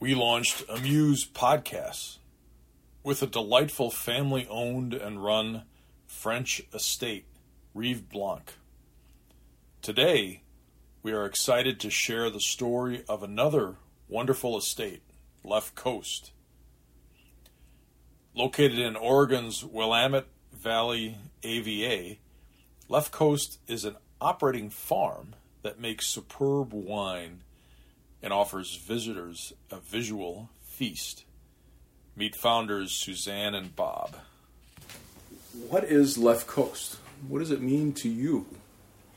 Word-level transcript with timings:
we 0.00 0.14
launched 0.14 0.64
Amuz 0.70 1.26
Podcasts 1.26 2.16
with 3.04 3.22
a 3.22 3.26
delightful 3.26 3.90
family 3.90 4.46
owned 4.48 4.94
and 4.94 5.22
run 5.22 5.64
French 6.06 6.62
estate, 6.72 7.26
Rive 7.74 8.08
Blanc. 8.08 8.54
Today, 9.82 10.40
we 11.02 11.12
are 11.12 11.26
excited 11.26 11.78
to 11.80 11.90
share 11.90 12.30
the 12.30 12.40
story 12.40 13.04
of 13.10 13.22
another 13.22 13.74
wonderful 14.08 14.56
estate, 14.56 15.02
Left 15.44 15.74
Coast. 15.74 16.32
Located 18.34 18.78
in 18.78 18.96
Oregon's 18.96 19.62
Willamette 19.62 20.28
Valley 20.50 21.18
AVA, 21.42 22.16
Left 22.88 23.12
Coast 23.12 23.58
is 23.68 23.84
an 23.84 23.96
operating 24.18 24.70
farm 24.70 25.34
that 25.62 25.78
makes 25.78 26.06
superb 26.06 26.72
wine 26.72 27.42
and 28.22 28.32
offers 28.32 28.76
visitors 28.76 29.52
a 29.70 29.76
visual 29.76 30.50
feast. 30.62 31.24
Meet 32.16 32.36
founders 32.36 32.92
Suzanne 32.92 33.54
and 33.54 33.74
Bob. 33.74 34.16
What 35.68 35.84
is 35.84 36.18
Left 36.18 36.46
Coast? 36.46 36.98
What 37.28 37.40
does 37.40 37.50
it 37.50 37.60
mean 37.60 37.92
to 37.94 38.08
you, 38.08 38.46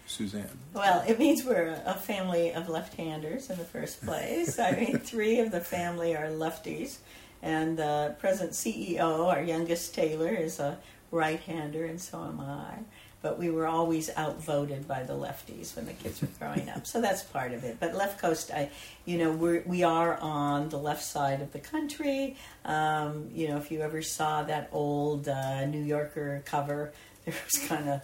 Suzanne? 0.07 0.57
Well, 0.73 1.03
it 1.07 1.19
means 1.19 1.43
we're 1.43 1.81
a 1.85 1.93
family 1.93 2.53
of 2.53 2.69
left-handers 2.69 3.49
in 3.49 3.57
the 3.57 3.63
first 3.63 4.03
place. 4.03 4.59
I 4.59 4.71
mean, 4.71 4.97
three 4.99 5.39
of 5.39 5.51
the 5.51 5.61
family 5.61 6.15
are 6.15 6.27
lefties, 6.27 6.97
and 7.41 7.77
the 7.77 8.15
present 8.19 8.51
CEO, 8.51 9.27
our 9.27 9.41
youngest 9.41 9.93
Taylor, 9.93 10.33
is 10.33 10.59
a 10.59 10.77
right-hander, 11.11 11.85
and 11.85 12.01
so 12.01 12.23
am 12.23 12.39
I 12.39 12.79
but 13.23 13.39
we 13.39 13.49
were 13.49 13.65
always 13.65 14.11
outvoted 14.17 14.85
by 14.85 15.01
the 15.01 15.13
lefties 15.13 15.75
when 15.75 15.85
the 15.85 15.93
kids 15.93 16.21
were 16.21 16.27
growing 16.39 16.69
up. 16.69 16.85
So 16.85 17.01
that's 17.01 17.23
part 17.23 17.53
of 17.53 17.63
it. 17.63 17.77
But 17.79 17.95
left 17.95 18.19
coast, 18.19 18.51
I, 18.51 18.69
you 19.05 19.17
know, 19.17 19.31
we're, 19.31 19.63
we 19.65 19.81
are 19.81 20.17
on 20.17 20.69
the 20.69 20.77
left 20.77 21.03
side 21.03 21.41
of 21.41 21.51
the 21.53 21.59
country. 21.59 22.35
Um, 22.65 23.29
you 23.33 23.47
know, 23.47 23.57
if 23.57 23.71
you 23.71 23.79
ever 23.79 24.03
saw 24.03 24.43
that 24.43 24.69
old 24.73 25.29
uh, 25.29 25.65
New 25.65 25.81
Yorker 25.81 26.43
cover, 26.45 26.91
there 27.25 27.33
was 27.45 27.67
kind 27.67 27.89
of 27.89 28.01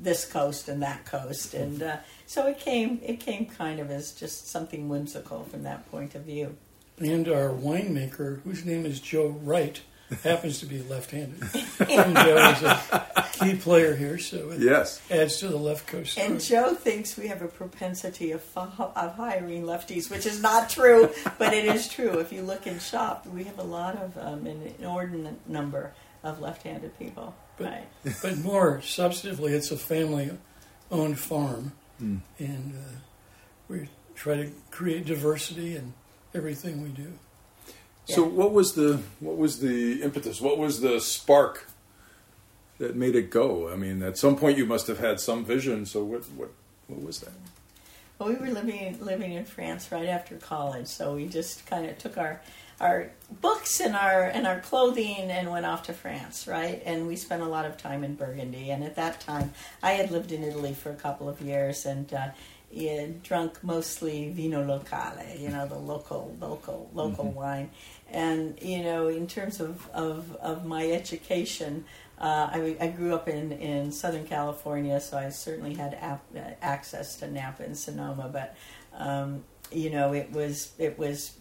this 0.00 0.24
coast 0.24 0.68
and 0.68 0.82
that 0.82 1.04
coast, 1.04 1.54
and 1.54 1.82
uh, 1.82 1.96
so 2.26 2.46
it 2.46 2.60
came. 2.60 3.00
It 3.02 3.18
came 3.18 3.46
kind 3.46 3.80
of 3.80 3.90
as 3.90 4.12
just 4.12 4.48
something 4.48 4.88
whimsical 4.88 5.44
from 5.44 5.62
that 5.64 5.90
point 5.90 6.14
of 6.14 6.22
view. 6.22 6.54
And 6.98 7.26
our 7.28 7.48
winemaker, 7.48 8.42
whose 8.42 8.64
name 8.66 8.84
is 8.84 9.00
Joe 9.00 9.28
Wright, 9.28 9.80
happens 10.22 10.60
to 10.60 10.66
be 10.66 10.82
left-handed. 10.82 11.42
and 11.88 12.16
Joe 12.16 12.50
is 12.50 12.62
a 12.62 13.26
key 13.32 13.56
player 13.56 13.94
here, 13.94 14.18
so 14.18 14.50
it 14.50 14.60
yes. 14.60 15.00
adds 15.10 15.38
to 15.38 15.48
the 15.48 15.56
left 15.56 15.86
coast. 15.86 16.12
Story. 16.12 16.26
And 16.26 16.40
Joe 16.40 16.74
thinks 16.74 17.16
we 17.16 17.28
have 17.28 17.42
a 17.42 17.48
propensity 17.48 18.32
of, 18.32 18.42
of 18.56 19.14
hiring 19.14 19.62
lefties, 19.62 20.10
which 20.10 20.26
is 20.26 20.42
not 20.42 20.68
true, 20.68 21.10
but 21.38 21.52
it 21.52 21.64
is 21.64 21.88
true. 21.88 22.18
If 22.18 22.32
you 22.32 22.42
look 22.42 22.66
in 22.66 22.78
shop, 22.78 23.26
we 23.26 23.44
have 23.44 23.58
a 23.58 23.64
lot 23.64 23.96
of 23.96 24.18
um, 24.18 24.46
an 24.46 24.74
inordinate 24.78 25.48
number 25.48 25.92
of 26.22 26.40
left-handed 26.40 26.98
people. 26.98 27.34
But, 27.56 27.66
right. 27.66 28.16
but 28.22 28.38
more 28.38 28.78
substantively, 28.78 29.50
it's 29.50 29.70
a 29.70 29.76
family-owned 29.76 31.18
farm, 31.18 31.72
mm. 32.02 32.20
and 32.38 32.74
uh, 32.74 32.98
we 33.68 33.88
try 34.14 34.36
to 34.36 34.50
create 34.70 35.06
diversity 35.06 35.76
in 35.76 35.92
everything 36.34 36.82
we 36.82 36.90
do. 36.90 37.12
So 38.06 38.24
what 38.24 38.52
was 38.52 38.74
the 38.74 39.00
what 39.20 39.36
was 39.36 39.60
the 39.60 40.02
impetus? 40.02 40.40
What 40.40 40.58
was 40.58 40.80
the 40.80 41.00
spark 41.00 41.68
that 42.78 42.96
made 42.96 43.14
it 43.14 43.30
go? 43.30 43.70
I 43.70 43.76
mean, 43.76 44.02
at 44.02 44.18
some 44.18 44.36
point 44.36 44.58
you 44.58 44.66
must 44.66 44.86
have 44.88 44.98
had 44.98 45.20
some 45.20 45.44
vision. 45.44 45.86
So 45.86 46.02
what 46.02 46.24
what 46.30 46.50
what 46.88 47.02
was 47.02 47.20
that? 47.20 47.32
Well, 48.18 48.28
we 48.28 48.34
were 48.34 48.50
living 48.50 48.98
living 49.00 49.32
in 49.32 49.44
France 49.44 49.90
right 49.92 50.08
after 50.08 50.36
college, 50.36 50.88
so 50.88 51.14
we 51.14 51.26
just 51.26 51.66
kind 51.66 51.86
of 51.86 51.98
took 51.98 52.18
our 52.18 52.40
our 52.80 53.10
books 53.40 53.80
and 53.80 53.94
our 53.94 54.24
and 54.24 54.46
our 54.46 54.60
clothing 54.60 55.30
and 55.30 55.50
went 55.50 55.66
off 55.66 55.84
to 55.84 55.92
France, 55.92 56.48
right? 56.48 56.82
And 56.84 57.06
we 57.06 57.16
spent 57.16 57.42
a 57.42 57.46
lot 57.46 57.66
of 57.66 57.76
time 57.76 58.02
in 58.02 58.14
Burgundy. 58.14 58.70
And 58.70 58.82
at 58.82 58.96
that 58.96 59.20
time, 59.20 59.52
I 59.82 59.92
had 59.92 60.10
lived 60.10 60.32
in 60.32 60.42
Italy 60.42 60.74
for 60.74 60.90
a 60.90 60.96
couple 60.96 61.28
of 61.28 61.40
years 61.40 61.84
and 61.84 62.12
uh, 62.12 62.28
drunk 63.22 63.62
mostly 63.62 64.30
vino 64.30 64.64
locale, 64.64 65.22
you 65.36 65.48
know, 65.48 65.66
the 65.66 65.78
local 65.78 66.36
local 66.40 66.90
local 66.94 67.26
mm-hmm. 67.26 67.34
wine. 67.34 67.70
And 68.10 68.58
you 68.62 68.82
know, 68.82 69.08
in 69.08 69.26
terms 69.26 69.60
of 69.60 69.88
of, 69.90 70.36
of 70.36 70.64
my 70.64 70.90
education, 70.90 71.84
uh, 72.20 72.50
I, 72.52 72.76
I, 72.80 72.88
grew 72.88 73.14
up 73.14 73.28
in, 73.28 73.50
in 73.52 73.90
Southern 73.90 74.26
California, 74.26 75.00
so 75.00 75.16
I 75.16 75.30
certainly 75.30 75.72
had 75.72 75.94
ap- 75.94 76.36
access 76.60 77.16
to 77.16 77.30
Napa 77.30 77.62
and 77.62 77.76
Sonoma. 77.76 78.28
But 78.30 78.56
um, 78.92 79.44
you 79.72 79.88
know, 79.88 80.12
it 80.12 80.30
was 80.32 80.72
it 80.78 80.98
was 80.98 81.34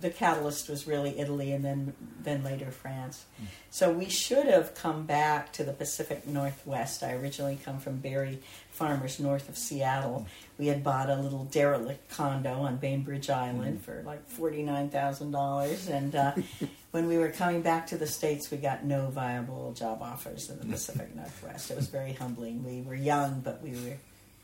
the 0.00 0.10
catalyst 0.10 0.68
was 0.68 0.86
really 0.86 1.18
Italy, 1.18 1.52
and 1.52 1.64
then 1.64 1.94
then 2.20 2.42
later 2.42 2.70
France. 2.70 3.24
Mm. 3.40 3.46
So 3.70 3.90
we 3.90 4.08
should 4.08 4.46
have 4.46 4.74
come 4.74 5.06
back 5.06 5.52
to 5.54 5.64
the 5.64 5.72
Pacific 5.72 6.26
Northwest. 6.26 7.02
I 7.02 7.12
originally 7.14 7.58
come 7.64 7.78
from 7.78 7.98
Barre 7.98 8.38
Farmers, 8.74 9.20
north 9.20 9.48
of 9.48 9.56
Seattle. 9.56 10.26
We 10.58 10.66
had 10.66 10.82
bought 10.82 11.08
a 11.08 11.14
little 11.14 11.44
derelict 11.44 12.10
condo 12.10 12.54
on 12.62 12.78
Bainbridge 12.78 13.30
Island 13.30 13.78
mm. 13.78 13.82
for 13.82 14.02
like 14.04 14.28
forty 14.28 14.64
nine 14.64 14.90
thousand 14.90 15.30
dollars, 15.30 15.88
and 15.88 16.14
uh, 16.14 16.32
when 16.90 17.06
we 17.06 17.16
were 17.16 17.28
coming 17.28 17.62
back 17.62 17.86
to 17.88 17.96
the 17.96 18.06
States, 18.06 18.50
we 18.50 18.56
got 18.56 18.84
no 18.84 19.10
viable 19.10 19.72
job 19.74 20.02
offers 20.02 20.50
in 20.50 20.58
the 20.58 20.66
Pacific 20.66 21.14
Northwest. 21.16 21.70
It 21.70 21.76
was 21.76 21.86
very 21.86 22.14
humbling. 22.14 22.64
We 22.64 22.82
were 22.82 22.96
young, 22.96 23.40
but 23.40 23.62
we 23.62 23.70
were 23.70 23.96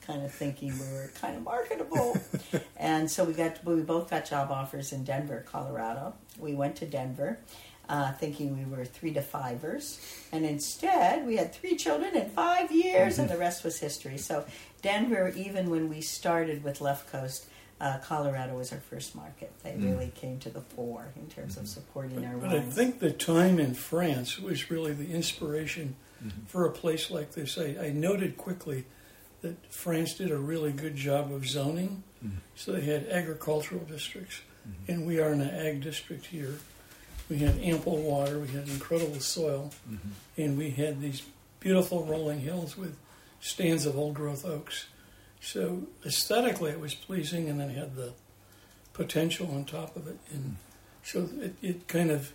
kind 0.07 0.25
of 0.25 0.33
thinking 0.33 0.73
we 0.79 0.93
were 0.93 1.11
kind 1.21 1.37
of 1.37 1.43
marketable. 1.43 2.17
and 2.77 3.11
so 3.11 3.25
we 3.25 3.33
got 3.33 3.65
we 3.65 3.81
both 3.83 4.11
got 4.11 4.31
job 4.31 4.53
offers 4.53 4.93
in 4.93 5.03
Denver, 5.03 5.45
Colorado. 5.51 6.15
We 6.39 6.55
went 6.55 6.77
to 6.77 6.87
Denver. 6.87 7.41
Uh, 7.91 8.12
thinking 8.12 8.56
we 8.56 8.65
were 8.77 8.84
three 8.84 9.12
to 9.12 9.21
fivers, 9.21 9.99
and 10.31 10.45
instead 10.45 11.27
we 11.27 11.37
had 11.37 11.53
three 11.53 11.75
children 11.75 12.15
in 12.15 12.31
five 12.31 12.71
years, 12.71 13.19
and 13.19 13.28
the 13.28 13.37
rest 13.37 13.65
was 13.65 13.81
history. 13.81 14.17
So, 14.17 14.45
Denver, 14.81 15.33
even 15.37 15.71
when 15.71 15.89
we 15.89 16.00
started 16.00 16.62
with 16.62 16.81
Left 16.81 17.11
Coast, 17.11 17.47
uh, 17.81 17.99
Colorado 17.99 18.56
was 18.56 18.73
our 18.73 18.79
first 18.79 19.15
market. 19.15 19.53
They 19.62 19.73
mm. 19.73 19.91
really 19.91 20.12
came 20.15 20.39
to 20.41 20.50
the 20.50 20.61
fore 20.61 21.09
in 21.17 21.29
terms 21.29 21.56
of 21.56 21.67
supporting 21.67 22.21
but, 22.21 22.27
our. 22.27 22.37
But 22.37 22.50
I 22.50 22.61
think 22.61 23.00
the 23.00 23.11
time 23.11 23.59
in 23.59 23.75
France 23.75 24.39
was 24.39 24.71
really 24.71 24.93
the 24.93 25.11
inspiration 25.11 25.97
mm-hmm. 26.23 26.45
for 26.47 26.67
a 26.67 26.71
place 26.71 27.11
like 27.11 27.33
this. 27.33 27.59
I, 27.59 27.77
I, 27.81 27.91
noted 27.91 28.37
quickly 28.37 28.84
that 29.41 29.73
France 29.73 30.15
did 30.15 30.31
a 30.31 30.39
really 30.39 30.73
good 30.73 30.95
job 30.95 31.33
of 31.33 31.47
zoning, 31.49 32.03
mm-hmm. 32.25 32.37
so 32.55 32.73
they 32.73 32.83
had 32.83 33.09
agricultural 33.09 33.81
districts, 33.84 34.43
mm-hmm. 34.69 34.93
and 34.93 35.06
we 35.06 35.19
are 35.19 35.33
in 35.33 35.41
an 35.41 35.50
ag 35.50 35.83
district 35.83 36.27
here. 36.27 36.59
We 37.31 37.39
had 37.39 37.59
ample 37.61 37.97
water, 37.97 38.39
we 38.41 38.49
had 38.49 38.69
incredible 38.69 39.21
soil, 39.21 39.71
mm-hmm. 39.89 40.09
and 40.37 40.59
we 40.59 40.71
had 40.71 41.01
these 41.01 41.23
beautiful 41.61 42.05
rolling 42.05 42.41
hills 42.41 42.77
with 42.77 42.97
stands 43.41 43.87
of 43.87 43.97
old 43.97 44.15
growth 44.15 44.45
oaks. 44.45 44.87
So 45.41 45.85
aesthetically, 46.05 46.73
it 46.73 46.81
was 46.81 46.95
pleasing, 46.95 47.49
and 47.49 47.61
then 47.61 47.71
had 47.71 47.95
the 47.95 48.13
potential 48.93 49.49
on 49.55 49.65
top 49.65 49.97
of 49.97 50.09
it, 50.09 50.19
and 50.33 50.57
so 51.03 51.29
it, 51.41 51.55
it 51.63 51.89
kind 51.89 52.11
of 52.11 52.33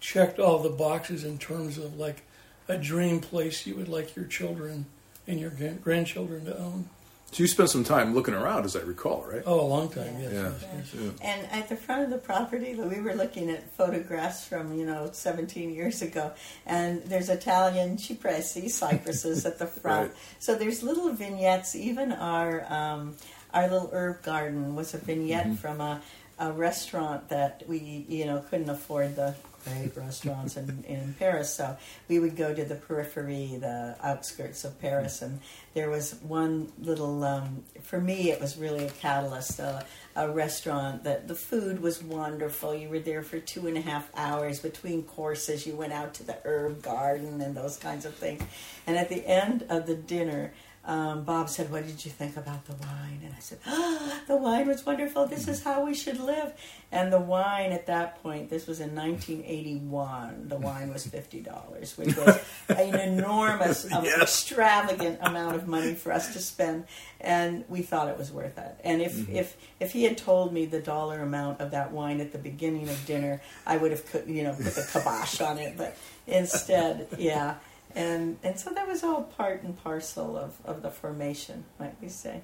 checked 0.00 0.40
all 0.40 0.58
the 0.58 0.70
boxes 0.70 1.22
in 1.22 1.38
terms 1.38 1.78
of 1.78 1.98
like 1.98 2.22
a 2.68 2.76
dream 2.76 3.20
place 3.20 3.66
you 3.66 3.76
would 3.76 3.88
like 3.88 4.16
your 4.16 4.24
children 4.24 4.86
and 5.26 5.38
your 5.38 5.50
grandchildren 5.50 6.44
to 6.46 6.58
own. 6.58 6.88
So 7.32 7.42
you 7.42 7.46
spent 7.46 7.70
some 7.70 7.82
time 7.82 8.14
looking 8.14 8.34
around, 8.34 8.66
as 8.66 8.76
I 8.76 8.80
recall, 8.80 9.24
right? 9.26 9.42
Oh, 9.46 9.58
a 9.58 9.66
long 9.66 9.88
time, 9.88 10.16
yes. 10.20 10.32
Yeah. 10.32 10.42
yes, 10.42 10.64
yes. 10.70 10.94
yeah. 10.94 11.10
And 11.22 11.50
at 11.50 11.70
the 11.70 11.76
front 11.76 12.02
of 12.02 12.10
the 12.10 12.18
property, 12.18 12.74
we 12.74 13.00
were 13.00 13.14
looking 13.14 13.48
at 13.48 13.72
photographs 13.72 14.46
from, 14.46 14.78
you 14.78 14.84
know, 14.84 15.08
17 15.10 15.72
years 15.72 16.02
ago, 16.02 16.32
and 16.66 17.02
there's 17.04 17.30
Italian 17.30 17.96
cipressi, 17.96 18.68
cypresses 18.68 19.46
at 19.46 19.58
the 19.58 19.66
front. 19.80 20.10
Right. 20.10 20.18
So 20.40 20.56
there's 20.56 20.82
little 20.82 21.10
vignettes. 21.14 21.74
Even 21.74 22.12
our 22.12 22.70
um, 22.70 23.16
our 23.54 23.68
little 23.68 23.90
herb 23.92 24.22
garden 24.22 24.74
was 24.74 24.94
a 24.94 24.98
vignette 24.98 25.46
mm-hmm. 25.46 25.54
from 25.54 25.80
a, 25.80 26.00
a 26.42 26.52
restaurant 26.52 27.28
that 27.28 27.62
we, 27.68 28.04
you 28.08 28.24
know, 28.24 28.40
couldn't 28.50 28.68
afford 28.68 29.14
the 29.14 29.32
great 29.64 29.96
restaurants 29.96 30.56
in, 30.56 30.84
in 30.88 31.14
Paris. 31.16 31.54
So 31.54 31.76
we 32.08 32.18
would 32.18 32.36
go 32.36 32.52
to 32.52 32.64
the 32.64 32.74
periphery, 32.74 33.58
the 33.60 33.96
outskirts 34.02 34.64
of 34.64 34.80
Paris, 34.80 35.22
and 35.22 35.38
there 35.74 35.88
was 35.88 36.16
one 36.22 36.72
little. 36.80 37.22
Um, 37.22 37.62
for 37.82 38.00
me, 38.00 38.32
it 38.32 38.40
was 38.40 38.58
really 38.58 38.86
a 38.86 38.90
catalyst. 38.90 39.60
Uh, 39.60 39.82
a 40.14 40.30
restaurant 40.30 41.04
that 41.04 41.28
the 41.28 41.34
food 41.34 41.80
was 41.80 42.02
wonderful. 42.02 42.74
You 42.74 42.88
were 42.88 42.98
there 42.98 43.22
for 43.22 43.38
two 43.38 43.66
and 43.68 43.78
a 43.78 43.80
half 43.80 44.10
hours 44.14 44.58
between 44.58 45.04
courses. 45.04 45.66
You 45.66 45.76
went 45.76 45.92
out 45.92 46.12
to 46.14 46.24
the 46.24 46.36
herb 46.44 46.82
garden 46.82 47.40
and 47.40 47.54
those 47.54 47.76
kinds 47.78 48.04
of 48.04 48.14
things. 48.14 48.42
And 48.86 48.96
at 48.96 49.08
the 49.08 49.26
end 49.26 49.64
of 49.70 49.86
the 49.86 49.94
dinner, 49.94 50.52
um, 50.84 51.22
Bob 51.24 51.48
said, 51.48 51.70
"What 51.70 51.86
did 51.86 52.04
you 52.04 52.10
think 52.10 52.36
about 52.36 52.64
the 52.66 52.72
wine?" 52.74 53.20
And 53.24 53.32
I 53.36 53.38
said, 53.40 53.58
oh, 53.66 54.20
"The 54.26 54.36
wine 54.36 54.66
was 54.66 54.84
wonderful. 54.84 55.26
This 55.26 55.46
is 55.46 55.62
how 55.62 55.84
we 55.84 55.94
should 55.94 56.18
live." 56.18 56.52
And 56.90 57.12
the 57.12 57.20
wine 57.20 57.72
at 57.72 57.86
that 57.86 58.22
point, 58.22 58.50
this 58.50 58.66
was 58.66 58.80
in 58.80 58.94
1981. 58.94 60.48
The 60.48 60.56
wine 60.56 60.92
was 60.92 61.06
fifty 61.18 61.40
dollars, 61.40 61.96
which 61.96 62.16
was 62.16 62.38
an 62.68 62.94
enormous, 62.98 63.86
Yes. 63.90 64.20
extravagant 64.22 65.18
amount 65.22 65.54
of 65.56 65.68
money 65.68 65.94
for 65.94 66.12
us 66.12 66.32
to 66.32 66.38
spend, 66.40 66.84
and 67.20 67.64
we 67.68 67.82
thought 67.82 68.08
it 68.08 68.18
was 68.18 68.32
worth 68.32 68.58
it. 68.58 68.76
And 68.84 69.00
if 69.00 69.28
if 69.28 69.56
if 69.80 69.92
he 69.92 70.04
had 70.04 70.18
told 70.18 70.52
me 70.52 70.66
the 70.66 70.80
dollar 70.80 71.20
amount 71.22 71.60
of 71.60 71.70
that 71.70 71.92
wine 71.92 72.20
at 72.20 72.32
the 72.32 72.38
beginning 72.38 72.88
of 72.88 73.06
dinner, 73.06 73.40
I 73.66 73.76
would 73.76 73.90
have 73.92 74.10
put 74.10 74.26
you 74.26 74.42
know 74.42 74.52
put 74.54 74.64
the 74.74 74.88
kibosh 74.92 75.40
on 75.40 75.58
it. 75.58 75.76
But 75.76 75.96
instead, 76.26 77.06
yeah. 77.18 77.54
And 77.94 78.38
and 78.42 78.58
so 78.58 78.70
that 78.70 78.88
was 78.88 79.02
all 79.04 79.22
part 79.24 79.62
and 79.62 79.76
parcel 79.82 80.36
of, 80.36 80.56
of 80.64 80.82
the 80.82 80.90
formation, 80.90 81.64
might 81.78 81.94
we 82.00 82.08
say. 82.08 82.42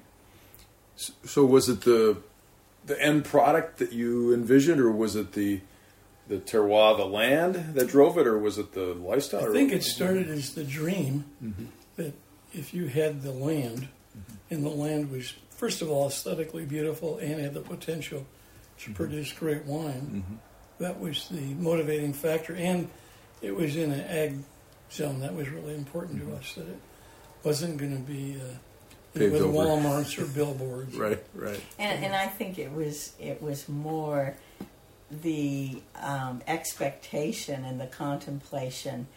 So 0.95 1.45
was 1.45 1.69
it 1.69 1.81
the 1.81 2.17
the 2.85 3.01
end 3.01 3.25
product 3.25 3.77
that 3.79 3.91
you 3.93 4.33
envisioned, 4.33 4.79
or 4.79 4.91
was 4.91 5.15
it 5.15 5.33
the 5.33 5.61
the 6.27 6.37
terroir, 6.37 6.95
the 6.97 7.05
land 7.05 7.73
that 7.73 7.87
drove 7.87 8.17
it, 8.17 8.27
or 8.27 8.37
was 8.37 8.57
it 8.57 8.73
the 8.73 8.93
lifestyle? 8.93 9.49
I 9.49 9.51
think 9.53 9.71
it 9.71 9.83
started 9.83 10.29
as 10.29 10.53
the 10.53 10.63
dream 10.63 11.25
Mm-hmm. 11.43 11.65
that 11.95 12.13
if 12.53 12.73
you 12.73 12.87
had 12.87 13.21
the 13.23 13.31
land, 13.31 13.87
and 14.51 14.63
the 14.63 14.69
land 14.69 15.11
was, 15.11 15.33
first 15.49 15.81
of 15.81 15.89
all, 15.89 16.07
aesthetically 16.07 16.65
beautiful 16.65 17.17
and 17.17 17.39
had 17.39 17.53
the 17.53 17.61
potential 17.61 18.19
Mm-hmm. 18.19 18.93
to 18.93 18.95
produce 18.95 19.33
great 19.33 19.65
wine, 19.65 20.39
that 20.79 20.99
was 21.01 21.27
the 21.29 21.41
motivating 21.55 22.13
factor. 22.13 22.55
And 22.55 22.89
it 23.41 23.53
was 23.53 23.75
in 23.75 23.91
an 23.91 24.01
ag 24.01 24.37
zone. 24.91 25.19
That 25.19 25.33
was 25.33 25.49
really 25.49 25.75
important 25.75 26.21
Mm-hmm. 26.21 26.31
to 26.31 26.37
us, 26.37 26.53
that 26.55 26.67
it 26.67 26.79
wasn't 27.43 27.77
going 27.77 27.95
to 27.95 28.01
be 28.03 28.35
uh, 28.39 28.53
with 29.13 29.33
over. 29.41 29.53
Walmarts 29.53 30.17
or 30.21 30.25
billboards. 30.25 30.95
Right, 30.97 31.23
right. 31.33 31.61
And 31.77 32.03
and 32.05 32.15
I 32.15 32.27
think 32.27 32.59
it 32.59 32.71
was 32.71 33.13
it 33.19 33.41
was 33.41 33.67
more 33.69 34.35
the 35.11 35.81
um, 36.01 36.41
expectation 36.47 37.65
and 37.65 37.79
the 37.81 37.87
contemplation 37.87 39.07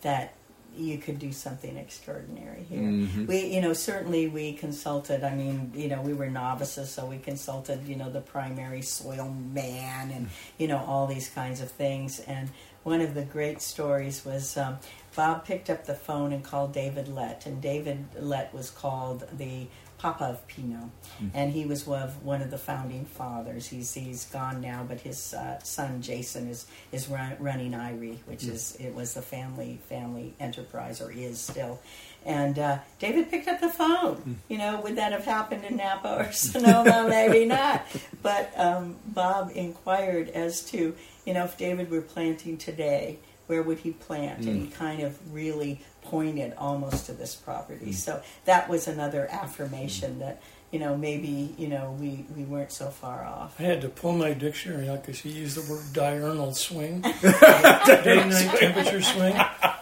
that 0.00 0.34
you 0.74 0.96
could 0.96 1.18
do 1.18 1.30
something 1.32 1.76
extraordinary 1.76 2.62
here. 2.62 2.80
Mhm. 2.80 3.26
We, 3.26 3.44
you 3.54 3.60
know, 3.60 3.74
certainly 3.74 4.28
we 4.28 4.54
consulted. 4.54 5.22
I 5.22 5.34
mean, 5.34 5.70
you 5.74 5.88
know, 5.88 6.00
we 6.00 6.14
were 6.14 6.30
novices, 6.30 6.90
so 6.90 7.04
we 7.04 7.18
consulted, 7.18 7.86
you 7.86 7.94
know, 7.94 8.08
the 8.10 8.22
primary 8.22 8.80
soil 8.80 9.28
man 9.52 10.10
and 10.10 10.28
you 10.56 10.68
know 10.68 10.78
all 10.78 11.06
these 11.06 11.28
kinds 11.28 11.60
of 11.60 11.70
things. 11.70 12.20
And 12.20 12.48
one 12.84 13.02
of 13.02 13.12
the 13.14 13.22
great 13.22 13.60
stories 13.60 14.24
was 14.24 14.56
um, 14.56 14.78
Bob 15.14 15.44
picked 15.44 15.68
up 15.70 15.86
the 15.86 15.94
phone 15.94 16.32
and 16.32 16.42
called 16.42 16.72
David 16.72 17.08
Lett, 17.08 17.46
and 17.46 17.60
David 17.60 18.06
Lett 18.18 18.52
was 18.54 18.70
called 18.70 19.26
the 19.36 19.66
Papa 20.02 20.24
of 20.24 20.48
Pinot, 20.48 20.90
and 21.32 21.52
he 21.52 21.64
was 21.64 21.86
one 21.86 22.02
of, 22.02 22.24
one 22.24 22.42
of 22.42 22.50
the 22.50 22.58
founding 22.58 23.04
fathers. 23.04 23.68
He's 23.68 23.94
he's 23.94 24.24
gone 24.24 24.60
now, 24.60 24.84
but 24.86 25.00
his 25.00 25.32
uh, 25.32 25.60
son 25.62 26.02
Jason 26.02 26.48
is 26.48 26.66
is 26.90 27.08
run, 27.08 27.36
running 27.38 27.72
Eyrie, 27.72 28.18
which 28.26 28.42
is 28.42 28.76
it 28.80 28.94
was 28.94 29.14
the 29.14 29.22
family 29.22 29.78
family 29.88 30.34
enterprise 30.40 31.00
or 31.00 31.12
is 31.12 31.38
still. 31.38 31.78
And 32.26 32.58
uh, 32.58 32.78
David 32.98 33.30
picked 33.30 33.46
up 33.46 33.60
the 33.60 33.68
phone. 33.68 34.40
You 34.48 34.58
know, 34.58 34.80
would 34.80 34.96
that 34.96 35.12
have 35.12 35.24
happened 35.24 35.64
in 35.64 35.76
Napa 35.76 36.26
or 36.26 36.32
Sonoma? 36.32 37.06
Maybe 37.08 37.44
not. 37.44 37.86
But 38.22 38.52
um, 38.58 38.96
Bob 39.06 39.52
inquired 39.54 40.30
as 40.30 40.62
to 40.70 40.96
you 41.24 41.32
know 41.32 41.44
if 41.44 41.56
David 41.56 41.90
were 41.92 42.00
planting 42.00 42.56
today, 42.56 43.20
where 43.52 43.62
would 43.62 43.80
he 43.80 43.90
plant? 43.90 44.46
And 44.46 44.62
he 44.62 44.66
mm. 44.66 44.74
kind 44.74 45.02
of 45.02 45.18
really 45.30 45.78
pointed 46.00 46.54
almost 46.56 47.04
to 47.04 47.12
this 47.12 47.34
property. 47.34 47.90
Mm. 47.90 47.94
So 47.94 48.22
that 48.46 48.70
was 48.70 48.88
another 48.88 49.28
affirmation 49.30 50.20
that 50.20 50.40
you 50.70 50.78
know 50.78 50.96
maybe 50.96 51.54
you 51.58 51.68
know 51.68 51.94
we 52.00 52.24
we 52.34 52.44
weren't 52.44 52.72
so 52.72 52.88
far 52.88 53.26
off. 53.26 53.60
I 53.60 53.64
had 53.64 53.82
to 53.82 53.90
pull 53.90 54.12
my 54.12 54.32
dictionary 54.32 54.88
out 54.88 55.02
because 55.02 55.20
he 55.20 55.28
used 55.28 55.58
the 55.58 55.70
word 55.70 55.84
diurnal 55.92 56.54
swing, 56.54 57.02
day 57.02 58.24
night 58.26 58.56
temperature 58.58 59.02
swing, 59.02 59.34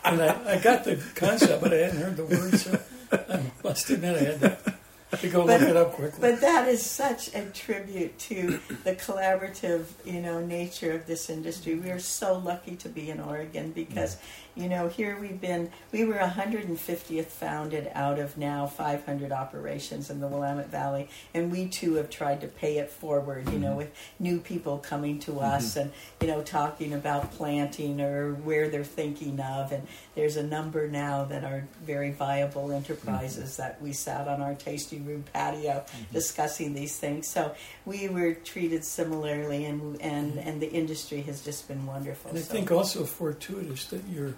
and 0.05 0.21
I, 0.21 0.55
I 0.55 0.59
got 0.59 0.83
the 0.83 0.97
concept, 1.15 1.63
but 1.63 1.73
I 1.73 1.77
hadn't 1.77 2.01
heard 2.01 2.17
the 2.17 2.25
word, 2.25 2.59
so 2.59 2.77
I 3.13 3.41
must 3.63 3.89
admit 3.89 4.17
I 4.17 4.25
had 4.33 4.41
to, 4.41 4.75
to 5.19 5.29
go 5.29 5.45
But- 5.47 5.61
look 5.61 5.71
it 5.71 5.77
up 5.77 5.93
quickly. 5.93 6.19
But 6.21 6.41
that 6.41 6.69
is 6.69 6.85
such 6.85 7.35
a 7.35 7.43
tribute 7.47 8.19
to 8.21 8.61
the 8.85 8.95
collaborative, 8.95 9.87
you 10.05 10.21
know, 10.21 10.41
nature 10.41 10.93
of 10.93 11.07
this 11.07 11.29
industry. 11.29 11.75
We 11.75 11.91
are 11.91 11.99
so 11.99 12.39
lucky 12.39 12.77
to 12.77 12.89
be 12.89 13.11
in 13.11 13.21
Oregon 13.21 13.73
because, 13.73 14.17
you 14.55 14.69
know, 14.69 14.89
here 14.89 15.19
we've 15.19 15.41
been. 15.41 15.71
We 15.93 16.05
were 16.05 16.15
150th 16.15 17.27
founded 17.27 17.91
out 17.95 18.19
of 18.19 18.37
now 18.37 18.67
500 18.67 19.33
operations 19.33 20.11
in 20.11 20.21
the 20.21 20.27
Willamette 20.27 20.71
Valley, 20.71 21.09
and 21.35 21.51
we 21.51 21.69
too 21.69 21.95
have 21.95 22.11
tried 22.11 22.41
to 22.43 22.49
pay 22.49 22.79
it 22.79 22.91
forward. 22.91 23.49
You 23.51 23.59
know, 23.59 23.69
mm-hmm. 23.69 23.77
with 23.79 23.95
new 24.19 24.41
people 24.41 24.79
coming 24.79 25.19
to 25.21 25.33
mm-hmm. 25.33 25.45
us 25.45 25.77
and 25.77 25.93
you 26.21 26.27
know 26.27 26.43
talking 26.43 26.93
about 26.93 27.33
planting 27.33 28.01
or 28.01 28.35
where 28.35 28.69
they're 28.69 28.85
thinking 28.85 29.41
of, 29.41 29.73
and 29.73 29.87
there's 30.15 30.37
a 30.37 30.43
number 30.43 30.89
now 30.89 31.25
that 31.25 31.45
are 31.45 31.67
very 31.85 32.11
viable 32.11 32.73
enterprises 32.73 33.53
mm-hmm. 33.53 33.63
that 33.63 33.81
we 33.81 33.93
sat 33.93 34.29
on 34.29 34.41
our 34.43 34.55
tasting 34.55 35.07
room 35.07 35.25
patio 35.33 35.85
discussing 36.13 36.75
these 36.75 36.99
things. 36.99 37.29
So 37.29 37.55
we 37.85 38.09
were 38.09 38.35
treated 38.35 38.85
similarly, 38.85 39.65
and 39.65 40.01
and 40.01 40.39
and 40.39 40.61
the 40.61 40.71
industry 40.71 41.23
has 41.23 41.41
just 41.41 41.69
been 41.69 41.87
wonderful. 41.87 42.31
And 42.31 42.39
I 42.39 42.43
So- 42.43 42.53
think 42.53 42.71
also 42.71 43.05
fortuitous 43.05 43.87
that 43.87 44.07
your 44.09 44.35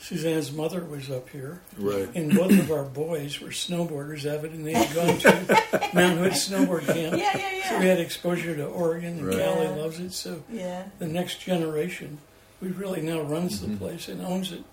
Suzanne's 0.00 0.50
mother 0.50 0.82
was 0.84 1.10
up 1.10 1.28
here, 1.28 1.60
Right. 1.76 2.08
and 2.14 2.34
both 2.34 2.52
of 2.58 2.70
our 2.70 2.84
boys 2.84 3.38
were 3.40 3.50
snowboarders, 3.50 4.24
avid, 4.24 4.52
and 4.52 4.66
they 4.66 4.72
had 4.72 4.94
gone 4.94 5.18
to 5.18 5.90
Mount 5.94 6.18
Hood 6.18 6.32
snowboard 6.32 6.86
camp. 6.86 7.16
yeah, 7.18 7.36
yeah, 7.36 7.68
So 7.68 7.78
we 7.78 7.86
had 7.86 8.00
exposure 8.00 8.56
to 8.56 8.64
Oregon, 8.66 9.18
and 9.18 9.26
Right. 9.28 9.38
Callie 9.38 9.64
Yeah. 9.66 9.70
loves 9.74 10.00
it. 10.00 10.12
So 10.12 10.42
yeah. 10.50 10.84
the 10.98 11.06
next 11.06 11.40
generation, 11.40 12.18
who 12.60 12.68
really 12.70 13.02
now 13.02 13.20
runs 13.20 13.60
Mm-hmm. 13.60 13.72
the 13.72 13.76
place 13.78 14.08
and 14.08 14.22
owns 14.22 14.52
it. 14.52 14.64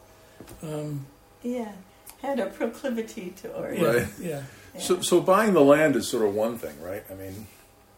Um, 0.63 1.05
Yeah, 1.43 1.71
had 2.21 2.39
a 2.39 2.45
proclivity 2.47 3.33
to 3.41 3.53
Oregon. 3.53 3.83
Right. 3.83 4.07
yeah. 4.19 4.43
Yeah. 4.73 4.79
So, 4.81 5.01
so 5.01 5.19
buying 5.21 5.53
the 5.53 5.61
land 5.61 5.95
is 5.95 6.07
sort 6.07 6.25
of 6.25 6.33
one 6.35 6.57
thing, 6.57 6.79
right? 6.81 7.03
I 7.11 7.15
mean, 7.15 7.47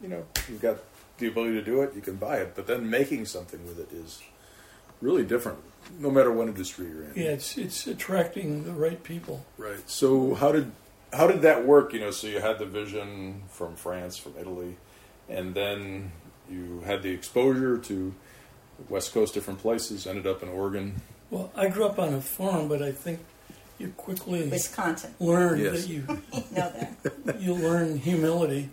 you 0.01 0.07
know, 0.07 0.25
you've 0.47 0.61
got 0.61 0.77
the 1.19 1.27
ability 1.27 1.53
to 1.55 1.61
do 1.61 1.81
it, 1.83 1.93
you 1.95 2.01
can 2.01 2.15
buy 2.15 2.37
it, 2.37 2.53
but 2.55 2.65
then 2.67 2.89
making 2.89 3.25
something 3.25 3.59
with 3.67 3.79
it 3.79 3.91
is 3.93 4.19
really 5.01 5.23
different, 5.23 5.59
no 5.99 6.09
matter 6.11 6.31
what 6.31 6.47
industry 6.47 6.87
you're 6.87 7.03
in. 7.03 7.11
Yeah, 7.15 7.31
it's 7.31 7.57
it's 7.57 7.87
attracting 7.87 8.63
the 8.65 8.73
right 8.73 9.01
people. 9.03 9.45
Right. 9.57 9.87
So 9.89 10.35
how 10.35 10.51
did 10.51 10.71
how 11.13 11.27
did 11.27 11.41
that 11.41 11.65
work? 11.65 11.93
You 11.93 11.99
know, 11.99 12.11
so 12.11 12.27
you 12.27 12.39
had 12.39 12.59
the 12.59 12.65
vision 12.65 13.43
from 13.49 13.75
France, 13.75 14.17
from 14.17 14.33
Italy, 14.39 14.77
and 15.27 15.53
then 15.53 16.11
you 16.49 16.81
had 16.85 17.03
the 17.03 17.09
exposure 17.09 17.77
to 17.77 18.13
West 18.87 19.13
Coast, 19.13 19.33
different 19.33 19.59
places. 19.59 20.07
Ended 20.07 20.27
up 20.27 20.43
in 20.43 20.49
Oregon. 20.49 21.01
Well, 21.29 21.51
I 21.55 21.69
grew 21.69 21.85
up 21.85 21.99
on 21.99 22.13
a 22.13 22.21
farm, 22.21 22.67
but 22.67 22.81
I 22.81 22.91
think 22.91 23.19
you 23.79 23.93
quickly 23.97 24.47
Wisconsin. 24.49 25.13
learn 25.19 25.59
Yes. 25.59 25.81
that 25.85 25.89
you 25.93 26.01
Know 26.07 26.21
that. 26.53 27.41
you 27.41 27.53
learn 27.55 27.97
humility, 27.97 28.69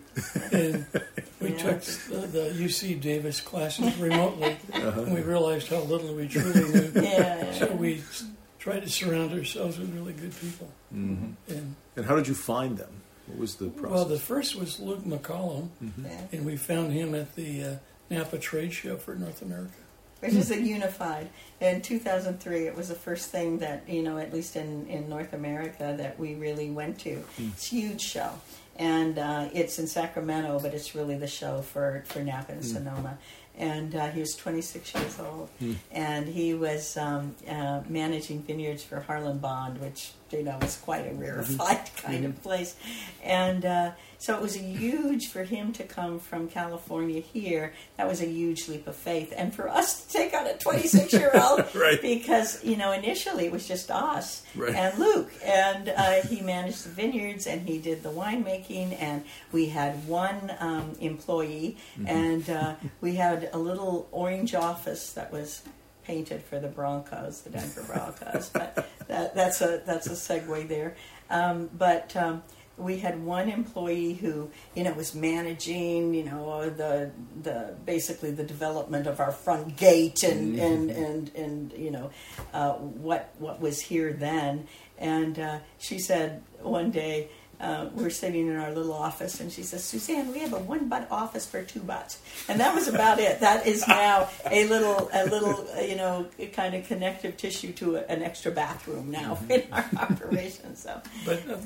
and 0.53 0.85
we 1.41 1.51
Yeah. 1.51 1.57
took 1.57 1.81
the, 1.83 2.27
the 2.27 2.51
UC 2.65 3.01
Davis 3.01 3.41
classes 3.41 3.97
remotely, 3.99 4.57
Uh-huh. 4.75 5.03
and 5.03 5.15
we 5.15 5.21
realized 5.23 5.69
how 5.69 5.81
little 5.81 6.13
we 6.15 6.29
truly 6.29 6.65
knew. 6.73 6.93
Yeah, 7.03 7.45
yeah. 7.45 7.53
So 7.55 7.67
we 7.75 7.99
s- 8.01 8.25
tried 8.59 8.81
to 8.83 8.91
surround 8.91 9.33
ourselves 9.33 9.79
with 9.79 9.95
really 9.95 10.13
good 10.13 10.35
people. 10.41 10.69
Mm-hmm. 10.95 11.53
And 11.55 11.75
And 11.97 12.05
how 12.07 12.17
did 12.17 12.27
you 12.29 12.35
find 12.35 12.77
them? 12.77 12.91
What 13.27 13.39
was 13.39 13.55
the 13.57 13.69
process? 13.69 13.91
well, 13.95 14.05
the 14.05 14.19
first 14.19 14.57
was 14.57 14.79
Luke 14.81 15.05
McCollum, 15.05 15.69
Mm-hmm. 15.83 16.05
yeah. 16.05 16.21
and 16.33 16.45
we 16.47 16.57
found 16.57 16.93
him 16.93 17.15
at 17.15 17.35
the 17.37 17.65
uh, 17.65 17.77
Napa 18.11 18.39
Trade 18.39 18.73
Show 18.73 18.97
for 18.97 19.15
North 19.15 19.43
America. 19.43 19.73
Which 20.21 20.35
is 20.35 20.51
a 20.51 20.61
unified. 20.61 21.29
In 21.61 21.81
2003, 21.83 22.67
it 22.67 22.77
was 22.77 22.89
the 22.89 22.95
first 22.95 23.31
thing 23.31 23.59
that 23.59 23.89
you 23.89 24.03
know, 24.03 24.19
at 24.19 24.33
least 24.33 24.57
in 24.57 24.87
in 24.89 25.09
North 25.09 25.33
America, 25.33 25.95
that 25.99 26.19
we 26.19 26.35
really 26.35 26.71
went 26.71 26.99
to. 27.01 27.23
It's 27.39 27.73
a 27.73 27.75
huge 27.77 28.01
show, 28.01 28.31
and 28.77 29.19
uh, 29.19 29.49
it's 29.53 29.79
in 29.79 29.87
Sacramento, 29.87 30.59
but 30.61 30.75
it's 30.75 30.95
really 30.95 31.17
the 31.17 31.27
show 31.27 31.63
for 31.63 32.03
for 32.07 32.21
Napa 32.21 32.53
and 32.53 32.65
Sonoma. 32.65 33.19
And 33.59 33.95
uh, 33.97 34.09
he 34.11 34.21
was 34.21 34.37
26 34.37 34.95
years 34.95 35.19
old, 35.19 35.49
and 35.91 36.29
he 36.29 36.53
was 36.53 36.95
um, 36.99 37.35
uh, 37.49 37.81
managing 37.89 38.43
vineyards 38.43 38.83
for 38.85 39.01
Harlan 39.01 39.39
Bond, 39.39 39.81
which 39.81 40.13
you 40.31 40.43
know 40.43 40.59
it's 40.63 40.77
quite 40.79 41.11
a 41.11 41.15
rarefied 41.15 41.89
kind 41.97 42.25
of 42.25 42.43
place. 42.43 42.75
And 43.23 43.65
uh, 43.65 43.91
so 44.19 44.35
it 44.35 44.41
was 44.41 44.57
a 44.57 44.61
huge 44.61 45.29
for 45.31 45.45
him 45.45 45.73
to 45.75 45.85
come 45.85 46.19
from 46.19 46.49
California 46.49 47.21
here. 47.21 47.75
That 47.97 48.09
was 48.09 48.21
a 48.23 48.27
huge 48.27 48.69
leap 48.69 48.87
of 48.87 48.97
faith, 48.97 49.33
and 49.37 49.55
for 49.55 49.69
us 49.69 50.05
to 50.07 50.13
take 50.13 50.35
on 50.35 50.47
a 50.47 50.55
26 50.59 51.13
year 51.13 51.31
old, 51.35 51.65
Right. 51.75 52.01
because 52.01 52.65
you 52.65 52.77
know 52.77 52.93
initially 52.93 53.45
it 53.47 53.53
was 53.53 53.67
just 53.69 53.91
us 53.91 54.43
Right. 54.55 54.75
and 54.75 54.99
Luke, 54.99 55.33
and 55.45 55.89
uh, 55.91 56.23
he 56.29 56.41
managed 56.41 56.85
the 56.85 56.91
vineyards 56.91 57.47
and 57.47 57.69
he 57.69 57.79
did 57.79 58.03
the 58.03 58.11
winemaking, 58.11 58.97
and 59.01 59.25
we 59.53 59.67
had 59.67 60.07
one 60.09 60.53
um, 60.61 60.93
employee, 61.01 61.77
and 62.07 62.49
uh, 62.49 62.75
we 63.01 63.17
had 63.17 63.51
a 63.53 63.59
little 63.59 64.09
orange 64.13 64.55
office 64.55 65.13
that 65.13 65.31
was 65.33 65.63
painted 66.07 66.43
for 66.43 66.61
the 66.61 66.69
Broncos, 66.69 67.43
the 67.43 67.51
Denver 67.51 67.83
Broncos. 67.83 68.51
but 68.51 68.89
that, 69.09 69.35
that's 69.35 69.61
a 69.61 69.83
that's 69.85 70.07
a 70.07 70.11
segue 70.11 70.69
there. 70.69 70.97
Um, 71.29 71.69
but 71.77 72.15
um, 72.17 72.43
we 72.79 72.99
had 72.99 73.23
one 73.25 73.49
employee 73.49 74.15
who 74.15 74.51
you 74.75 74.85
know 74.85 74.93
was 74.93 75.15
managing 75.15 76.15
you 76.15 76.25
know 76.25 76.69
the 76.69 77.11
the 77.43 77.75
basically 77.85 78.31
the 78.31 78.45
development 78.45 79.07
of 79.07 79.19
our 79.21 79.33
front 79.33 79.77
gate 79.77 80.23
and 80.23 80.59
and, 80.59 80.91
and 80.91 81.35
and 81.35 81.73
you 81.73 81.91
know 81.91 82.11
uh, 82.53 82.73
what 82.75 83.33
what 83.39 83.61
was 83.61 83.81
here 83.81 84.13
then 84.13 84.67
and 84.99 85.39
uh, 85.39 85.59
she 85.79 85.99
said 85.99 86.43
one 86.61 86.91
day 86.91 87.29
uh, 87.61 87.89
we're 87.95 88.11
sitting 88.11 88.49
in 88.49 88.57
our 88.57 88.73
little 88.73 88.93
office, 88.93 89.41
and 89.41 89.51
she 89.51 89.63
says, 89.63 89.83
"Suzanne, 89.85 90.33
we 90.33 90.41
have 90.41 90.53
a 90.53 90.59
one 90.59 90.89
butt 90.89 91.09
office 91.11 91.47
for 91.47 91.63
two 91.63 91.81
butts," 91.81 92.19
and 92.49 92.61
that 92.61 92.75
was 92.75 92.89
about 92.89 93.19
it. 93.19 93.41
That 93.41 93.67
is 93.67 93.87
now 93.89 94.29
a 94.51 94.67
little, 94.69 95.09
a 95.13 95.25
little, 95.27 95.67
uh, 95.77 95.81
you 95.81 95.97
know, 95.97 96.27
kind 96.53 96.75
of 96.75 96.87
connective 96.87 97.37
tissue 97.37 97.73
to 97.75 97.97
a, 97.97 98.01
an 98.07 98.23
extra 98.23 98.53
bathroom 98.53 99.11
now 99.11 99.39
in 99.49 99.65
our 99.73 99.85
operation. 99.99 100.77
So, 100.77 101.01
But 101.25 101.49
uh, 101.49 101.57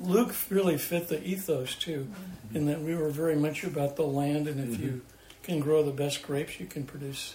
Luke 0.00 0.34
really 0.50 0.76
fit 0.78 1.08
the 1.08 1.22
ethos 1.26 1.74
too, 1.74 2.08
in 2.54 2.66
that 2.66 2.82
we 2.82 2.94
were 2.94 3.10
very 3.10 3.36
much 3.36 3.64
about 3.64 3.96
the 3.96 4.04
land, 4.06 4.48
and 4.48 4.60
if 4.72 4.80
you 4.80 5.00
can 5.42 5.60
grow 5.60 5.82
the 5.82 5.92
best 5.92 6.22
grapes, 6.22 6.60
you 6.60 6.66
can 6.66 6.84
produce 6.84 7.34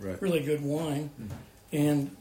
Right. 0.00 0.20
really 0.22 0.38
good 0.40 0.60
wine. 0.62 1.10
And 1.72 2.16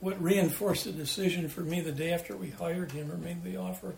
what 0.00 0.22
reinforced 0.22 0.84
the 0.86 0.92
decision 0.92 1.50
for 1.50 1.60
me 1.60 1.82
the 1.82 1.92
day 1.92 2.12
after 2.14 2.34
we 2.34 2.48
hired 2.48 2.92
him 2.92 3.12
or 3.12 3.18
made 3.18 3.44
the 3.44 3.58
offer, 3.58 3.94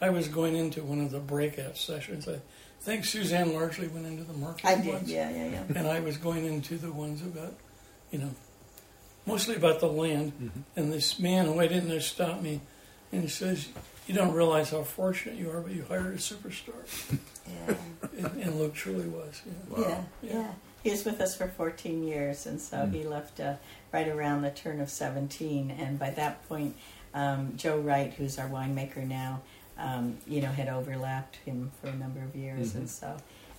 I 0.00 0.10
was 0.10 0.28
going 0.28 0.54
into 0.56 0.82
one 0.82 1.00
of 1.00 1.10
the 1.10 1.18
breakout 1.18 1.76
sessions. 1.76 2.28
I 2.28 2.38
think 2.80 3.04
Suzanne 3.04 3.52
largely 3.52 3.88
went 3.88 4.06
into 4.06 4.24
the 4.24 4.32
marketing 4.32 4.70
I 4.70 4.76
did, 4.76 4.94
ones. 4.94 5.10
yeah, 5.10 5.30
yeah, 5.30 5.48
yeah. 5.50 5.78
and 5.78 5.88
I 5.88 6.00
was 6.00 6.16
going 6.16 6.44
into 6.44 6.76
the 6.78 6.92
ones 6.92 7.22
about, 7.22 7.54
you 8.10 8.18
know, 8.18 8.30
mostly 9.26 9.56
about 9.56 9.80
the 9.80 9.88
land. 9.88 10.64
And 10.76 10.92
this 10.92 11.18
man 11.18 11.46
who 11.46 11.60
I 11.60 11.66
didn't 11.66 11.88
know 11.88 11.98
stopped 11.98 12.42
me, 12.42 12.60
and 13.12 13.22
he 13.22 13.28
says, 13.28 13.68
"You 14.06 14.14
don't 14.14 14.32
realize 14.32 14.70
how 14.70 14.82
fortunate 14.84 15.36
you 15.36 15.50
are, 15.50 15.60
but 15.60 15.72
you 15.72 15.84
hired 15.88 16.14
a 16.14 16.18
superstar." 16.18 17.18
Yeah, 17.66 17.74
and, 18.18 18.42
and 18.42 18.58
Luke 18.58 18.74
truly 18.74 19.08
was. 19.08 19.42
You 19.46 19.52
know. 19.76 19.88
yeah, 19.88 20.02
yeah. 20.22 20.52
He 20.82 20.90
was 20.90 21.04
with 21.04 21.20
us 21.20 21.36
for 21.36 21.48
14 21.48 22.04
years, 22.04 22.46
and 22.46 22.60
so 22.60 22.86
he 22.86 23.02
left 23.02 23.40
uh, 23.40 23.54
right 23.92 24.06
around 24.06 24.42
the 24.42 24.50
turn 24.50 24.80
of 24.80 24.90
17. 24.90 25.70
And 25.70 25.98
by 25.98 26.10
that 26.10 26.46
point, 26.48 26.76
um, 27.14 27.54
Joe 27.56 27.78
Wright, 27.78 28.12
who's 28.12 28.38
our 28.38 28.48
winemaker 28.48 29.06
now, 29.06 29.40
um, 29.78 30.18
you 30.26 30.40
know, 30.40 30.48
had 30.48 30.68
overlapped 30.68 31.36
him 31.36 31.70
for 31.80 31.88
a 31.88 31.94
number 31.94 32.20
of 32.20 32.34
years, 32.34 32.74
and 32.74 32.88
so 32.90 33.16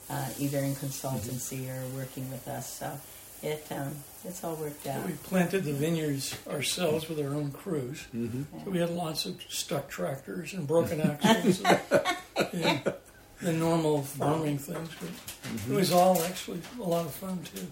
uh, 0.09 0.29
either 0.37 0.59
in 0.59 0.75
consultancy 0.75 1.69
or 1.69 1.95
working 1.95 2.29
with 2.29 2.47
us. 2.47 2.69
So 2.71 2.99
it 3.41 3.65
um, 3.71 3.95
it's 4.25 4.43
all 4.43 4.55
worked 4.55 4.85
out. 4.87 5.05
We 5.05 5.13
planted 5.13 5.63
the 5.63 5.73
vineyards 5.73 6.37
ourselves 6.47 7.07
with 7.07 7.19
our 7.19 7.33
own 7.33 7.51
crews. 7.51 8.05
Mm-hmm. 8.13 8.43
So 8.63 8.71
we 8.71 8.79
had 8.79 8.89
lots 8.89 9.25
of 9.25 9.41
stuck 9.47 9.89
tractors 9.89 10.53
and 10.53 10.67
broken 10.67 10.99
axles, 11.01 11.61
and, 12.53 12.53
and 12.53 12.93
the 13.41 13.53
normal 13.53 14.03
farming 14.03 14.57
things. 14.57 14.89
But 14.99 15.73
it 15.73 15.75
was 15.75 15.93
all 15.93 16.21
actually 16.23 16.61
a 16.79 16.83
lot 16.83 17.05
of 17.05 17.13
fun 17.13 17.39
too. 17.43 17.67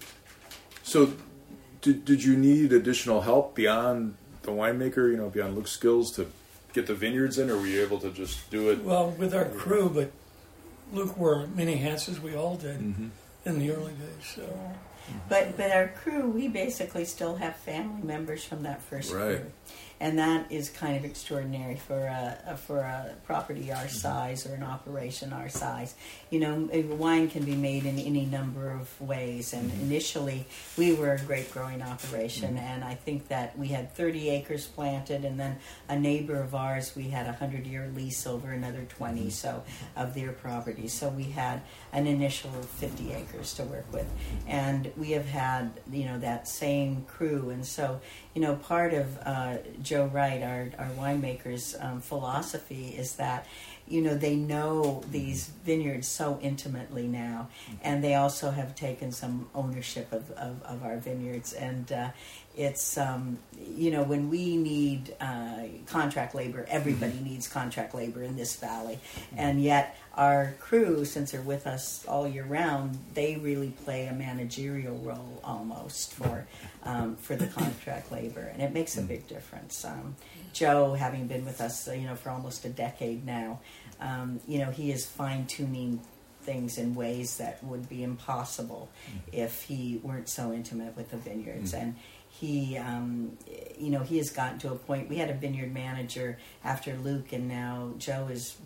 So, 0.84 1.14
did, 1.82 2.06
did 2.06 2.24
you 2.24 2.38
need 2.38 2.72
additional 2.72 3.22
help 3.22 3.56
beyond 3.56 4.16
the 4.44 4.52
winemaker, 4.52 5.12
you 5.12 5.18
know, 5.18 5.30
beyond 5.30 5.56
Luke's 5.56 5.72
skills 5.72 6.12
to 6.14 6.28
get 6.78 6.88
the 6.88 6.94
vineyards 6.94 7.38
in, 7.40 7.50
or 7.50 7.58
were 7.58 7.66
you 7.68 7.82
able 7.82 8.00
to 8.00 8.12
just 8.12 8.50
do 8.52 8.70
it? 8.70 8.84
Well, 8.84 9.10
with 9.12 9.34
our 9.34 9.46
crew, 9.46 9.90
but 9.94 10.12
Luke 10.94 11.18
wore 11.18 11.48
many 11.48 11.76
hats 11.78 12.08
as 12.08 12.20
we 12.20 12.36
all 12.36 12.56
did 12.56 12.80
Mhm. 12.80 13.10
in 13.46 13.60
the 13.60 13.72
early 13.72 13.94
days. 13.94 14.26
So 14.36 14.42
Yeah. 15.10 15.14
But 15.30 15.56
but 15.58 15.72
our 15.72 15.88
crew, 15.88 16.28
we 16.30 16.50
basically 16.50 17.06
still 17.06 17.38
have 17.38 17.56
family 17.56 18.04
members 18.04 18.44
from 18.44 18.64
that 18.64 18.82
first 18.82 19.14
Right. 19.14 19.38
crew, 19.38 19.52
and 20.00 20.20
that 20.20 20.52
is 20.52 20.70
kind 20.70 20.96
of 20.96 21.06
extraordinary 21.06 21.76
for 21.76 22.06
a, 22.06 22.56
for 22.58 22.80
a 22.80 23.16
property 23.26 23.72
our 23.72 23.78
mm-hmm. 23.80 23.88
size 23.90 24.46
or 24.46 24.54
an 24.54 24.64
operation 24.64 25.34
our 25.34 25.50
size. 25.50 25.96
You 26.30 26.40
know, 26.40 26.70
uh, 26.74 26.96
wine 26.96 27.30
can 27.30 27.44
be 27.44 27.56
made 27.56 27.86
in 27.86 27.98
any 27.98 28.26
number 28.26 28.70
of 28.70 29.02
ways, 29.02 29.54
and 29.54 29.72
mm-hmm. 29.72 29.82
initially 29.82 30.46
we 30.78 30.94
were 30.94 31.14
a 31.14 31.20
grape 31.20 31.52
growing 31.52 31.82
operation, 31.82 32.56
mm-hmm. 32.56 32.66
and 32.66 32.84
I 32.84 32.96
think 32.96 33.28
that 33.30 33.58
we 33.58 33.70
had 33.70 33.94
30 33.96 34.30
acres 34.30 34.68
planted, 34.68 35.26
and 35.26 35.40
then 35.40 35.58
a 35.90 35.98
neighbor 35.98 36.36
of 36.36 36.54
ours 36.54 36.96
we 36.96 37.10
had 37.10 37.28
a 37.28 37.34
hundred 37.34 37.66
year 37.66 37.90
lease 37.96 38.28
over 38.28 38.52
another 38.52 38.86
20 38.90 39.30
so 39.30 39.64
of 39.96 40.14
their 40.14 40.32
property. 40.32 40.88
So 40.88 41.10
we 41.10 41.24
had 41.24 41.62
an 41.92 42.08
initial 42.08 42.52
50 42.52 43.14
acres 43.14 43.54
to 43.56 43.64
work 43.64 43.92
with, 43.92 44.08
and 44.48 44.92
we 44.96 45.12
have 45.12 45.26
had 45.26 45.72
you 45.92 46.06
know 46.06 46.20
that 46.20 46.48
same 46.48 47.04
crew, 47.06 47.50
and 47.50 47.66
so 47.66 48.00
you 48.38 48.44
know 48.44 48.56
part 48.56 48.94
of 48.94 49.18
uh, 49.26 49.58
Joe 49.82 50.06
Wright, 50.14 50.44
our 50.44 50.70
our 50.78 50.92
winemaker's 50.92 51.76
um, 51.80 52.02
philosophy 52.02 52.90
is 52.90 53.16
that 53.16 53.48
you 53.88 54.00
know 54.00 54.14
they 54.14 54.36
know 54.36 55.02
these 55.10 55.48
vineyards 55.66 56.08
so 56.08 56.38
intimately 56.40 57.08
now 57.08 57.48
and 57.82 58.04
they 58.04 58.14
also 58.14 58.52
have 58.52 58.76
taken 58.76 59.12
some 59.12 59.50
ownership 59.56 60.12
of, 60.12 60.30
of, 60.32 60.62
of 60.64 60.84
our 60.84 60.98
vineyards. 60.98 61.54
And 61.54 61.92
uh, 61.92 62.10
it's 62.58 62.98
um, 62.98 63.38
you 63.76 63.92
know 63.92 64.04
when 64.04 64.30
we 64.30 64.58
need 64.58 65.16
uh, 65.22 65.64
contract 65.86 66.34
labor 66.34 66.66
everybody 66.68 67.20
needs 67.20 67.48
contract 67.48 67.94
labor 67.94 68.24
in 68.24 68.36
this 68.36 68.56
valley. 68.56 69.00
And 69.38 69.62
yet 69.62 69.96
our 70.16 70.56
crew 70.60 71.06
since 71.06 71.32
they're 71.32 71.42
with 71.42 71.68
us 71.68 72.04
all 72.08 72.28
year 72.28 72.44
round 72.44 72.98
they 73.14 73.38
really 73.38 73.70
play 73.86 74.08
a 74.08 74.14
managerial 74.14 74.98
role 74.98 75.40
almost 75.44 76.14
for 76.14 76.48
um, 76.84 77.16
for 77.16 77.36
the 77.36 77.48
contract 77.48 78.12
labor. 78.12 78.50
And 78.52 78.62
it 78.62 78.74
makes 78.74 78.98
a 78.98 79.02
big 79.02 79.28
difference. 79.28 79.86
Um, 79.86 80.16
joe 80.52 80.94
having 80.94 81.28
been 81.28 81.46
with 81.46 81.62
us 81.62 81.88
you 81.88 82.08
know 82.08 82.16
for 82.16 82.32
almost 82.32 82.66
a 82.66 82.70
decade 82.70 83.24
now 83.26 83.60
um, 84.00 84.40
you 84.48 84.58
know 84.58 84.72
he 84.72 84.92
is 84.92 85.06
fine-tuning 85.06 86.02
things 86.48 86.78
in 86.78 86.96
ways 86.96 87.38
that 87.38 87.62
would 87.62 87.90
be 87.90 88.02
impossible 88.02 88.90
if 89.34 89.64
he 89.64 90.00
weren't 90.02 90.30
so 90.30 90.54
intimate 90.54 90.96
with 90.96 91.12
the 91.12 91.18
vineyards. 91.18 91.74
And 91.74 91.96
he 92.40 92.78
um, 92.78 93.38
you 93.78 93.90
know 93.90 94.02
he 94.02 94.18
has 94.18 94.30
gotten 94.30 94.60
to 94.60 94.72
a 94.72 94.76
point 94.76 95.10
we 95.10 95.18
had 95.18 95.30
a 95.30 95.34
vineyard 95.34 95.74
manager 95.74 96.38
after 96.64 96.96
luke 96.98 97.34
and 97.34 97.48
now 97.48 97.92
joe 97.98 98.28
is 98.28 98.58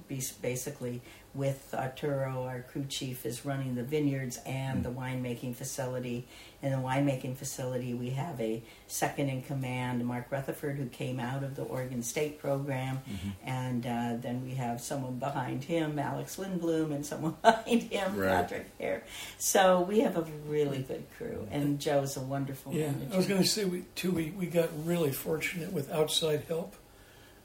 basically 0.42 1.02
with 1.34 1.74
arturo 1.74 2.44
our 2.44 2.62
crew 2.62 2.86
chief 2.90 3.26
is 3.26 3.46
running 3.46 3.76
the 3.76 3.84
vineyards 3.84 4.38
and 4.46 4.84
the 4.84 4.90
winemaking 4.90 5.56
facility. 5.56 6.28
In 6.62 6.72
the 6.72 6.78
winemaking 6.78 7.38
facility 7.38 7.94
we 7.94 8.10
have 8.12 8.40
a 8.42 8.62
second 8.88 9.30
in 9.30 9.42
command 9.42 10.06
mark 10.06 10.28
rutherford 10.30 10.78
who 10.78 10.88
came 10.88 11.20
out 11.20 11.44
of 11.44 11.56
the 11.56 11.64
oregon 11.64 12.04
state 12.04 12.40
program. 12.40 13.00
And 13.46 13.86
uh, 13.86 14.18
then 14.20 14.44
we 14.44 14.56
have 14.56 14.82
someone 14.82 15.20
behind 15.20 15.64
him 15.64 15.98
alex 15.98 16.38
lindblom 16.38 16.94
and 16.94 17.06
someone 17.06 17.36
behind 17.42 17.84
him 17.84 18.18
Right. 18.18 18.30
patrick 18.30 18.70
hare. 18.80 19.04
So 19.38 19.82
we 19.82 20.02
have 20.02 20.18
a 20.18 20.26
really 20.48 20.80
good 20.80 21.06
crew. 21.18 21.48
And 21.50 21.80
joe's 21.80 22.18
a 22.18 22.22
wonderful 22.22 22.74
yeah, 22.74 22.92
manager. 22.92 23.14
I 23.14 23.18
was 23.18 23.28
going 23.28 23.42
to 23.42 23.48
say 23.48 23.66
we 23.66 23.84
too. 23.96 24.12
We, 24.12 24.32
we 24.32 24.48
got 24.48 24.70
really 24.86 25.12
fortunate 25.12 25.72
with 25.72 25.90
outside 25.92 26.44
help, 26.48 26.76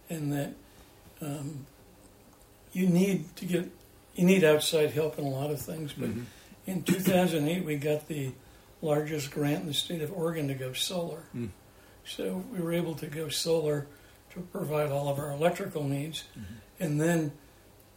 in 0.09 0.31
that 0.31 0.53
um, 1.21 1.67
you 2.77 2.87
need 2.87 3.35
to 3.37 3.47
get 3.47 3.71
you 4.15 4.25
need 4.25 4.45
outside 4.45 4.91
help 4.91 5.19
in 5.19 5.25
a 5.25 5.29
lot 5.29 5.51
of 5.51 5.61
things. 5.61 5.95
But 5.95 6.11
in 6.67 6.83
2008, 6.83 7.65
we 7.65 7.77
got 7.77 8.07
the 8.07 8.33
largest 8.83 9.31
grant 9.31 9.63
in 9.63 9.67
the 9.67 9.75
state 9.75 10.03
of 10.03 10.13
Oregon 10.13 10.49
to 10.49 10.55
go 10.55 10.73
solar. 10.73 11.25
Mm. 11.35 11.51
So 12.05 12.45
we 12.53 12.61
were 12.61 12.73
able 12.73 12.95
to 12.97 13.07
go 13.07 13.29
solar 13.29 13.87
to 14.33 14.41
provide 14.41 14.91
all 14.91 15.09
of 15.09 15.19
our 15.19 15.31
electrical 15.31 15.85
needs, 15.85 16.25
and 16.79 17.01
then 17.01 17.33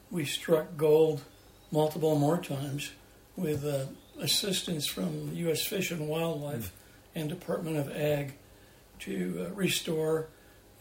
we 0.09 0.24
struck 0.25 0.77
gold 0.77 1.24
multiple 1.71 2.17
more 2.17 2.38
times 2.38 2.91
with 3.36 3.65
uh, 3.65 3.86
assistance 4.19 4.88
from 4.88 5.31
U.S. 5.33 5.65
Fish 5.65 5.91
and 5.91 6.07
Wildlife 6.07 6.74
and 7.15 7.29
Department 7.29 7.77
of 7.77 7.95
Ag 7.95 8.33
to 9.00 9.48
uh, 9.48 9.53
restore 9.53 10.29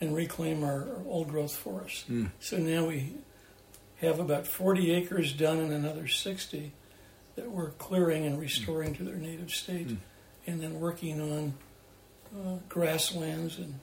and 0.00 0.14
reclaim 0.14 0.62
our, 0.62 0.88
our 0.88 1.02
old 1.06 1.28
growth 1.28 1.54
forests. 1.54 2.04
Mm. 2.08 2.30
So 2.40 2.56
now 2.56 2.86
we 2.86 3.14
have 4.00 4.18
about 4.20 4.46
40 4.46 4.92
acres 4.92 5.32
done 5.32 5.58
and 5.58 5.72
another 5.72 6.06
60 6.08 6.72
that 7.36 7.50
we're 7.50 7.70
clearing 7.72 8.24
and 8.26 8.40
restoring 8.40 8.94
to 8.94 9.04
their 9.04 9.16
native 9.16 9.50
state, 9.50 9.88
Mm. 9.88 9.96
and 10.46 10.60
then 10.60 10.80
working 10.80 11.20
on 11.20 11.54
uh, 12.36 12.58
grasslands 12.68 13.58
and 13.58 13.74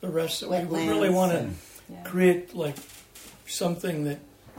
the 0.00 0.08
rest 0.08 0.40
that 0.40 0.48
we 0.48 0.58
would 0.64 0.88
really 0.88 1.10
want 1.10 1.32
to 1.32 1.38
and- 1.38 1.56
yeah. 1.88 2.02
create 2.04 2.54
like 2.54 2.76
something 3.46 4.04
that 4.04 4.18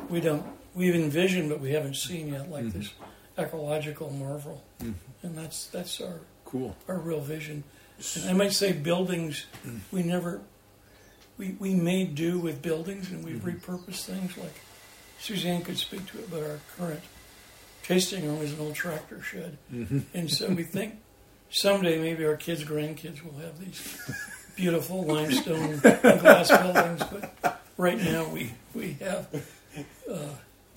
we 0.10 0.20
don't 0.20 0.46
we've 0.76 0.96
envisioned 0.96 1.48
but 1.50 1.60
we 1.62 1.72
haven't 1.72 1.96
seen 1.96 2.28
yet, 2.34 2.50
like 2.50 2.66
Mhm. 2.66 2.74
this 2.74 2.90
ecological 3.38 4.10
marvel, 4.12 4.62
Mhm. 4.82 4.94
and 5.24 5.38
that's 5.38 5.68
that's 5.68 6.02
our 6.02 6.20
Cool. 6.46 6.76
our 6.88 6.98
real 6.98 7.22
vision. 7.22 7.64
And 8.16 8.30
I 8.30 8.34
might 8.34 8.52
say 8.54 8.72
buildings, 8.74 9.46
we 9.92 10.02
never, 10.04 10.42
we, 11.38 11.56
we 11.60 11.74
made 11.76 12.16
do 12.16 12.40
with 12.40 12.62
buildings 12.62 13.10
and 13.12 13.24
we've 13.24 13.42
repurposed 13.44 14.06
things 14.06 14.36
like 14.38 14.56
Suzanne 15.22 15.62
could 15.62 15.78
speak 15.78 16.06
to 16.08 16.18
it, 16.18 16.32
but 16.32 16.42
our 16.42 16.60
current 16.78 17.02
tasting 17.84 18.26
room 18.26 18.42
is 18.42 18.54
an 18.54 18.60
old 18.60 18.74
tractor 18.74 19.22
shed. 19.22 19.58
Mm-hmm. 19.72 20.00
And 20.16 20.32
so 20.32 20.50
we 20.50 20.64
think 20.64 20.96
someday 21.52 22.00
maybe 22.00 22.26
our 22.26 22.36
kids, 22.36 22.64
grandkids 22.64 23.24
will 23.24 23.40
have 23.40 23.60
these 23.60 24.00
beautiful 24.56 25.04
limestone 25.04 25.74
and 25.74 25.82
glass 25.82 26.50
buildings, 26.50 27.04
but 27.12 27.62
right 27.78 28.00
now 28.00 28.28
we, 28.30 28.54
we 28.74 28.94
have 28.94 29.28
You 29.78 29.86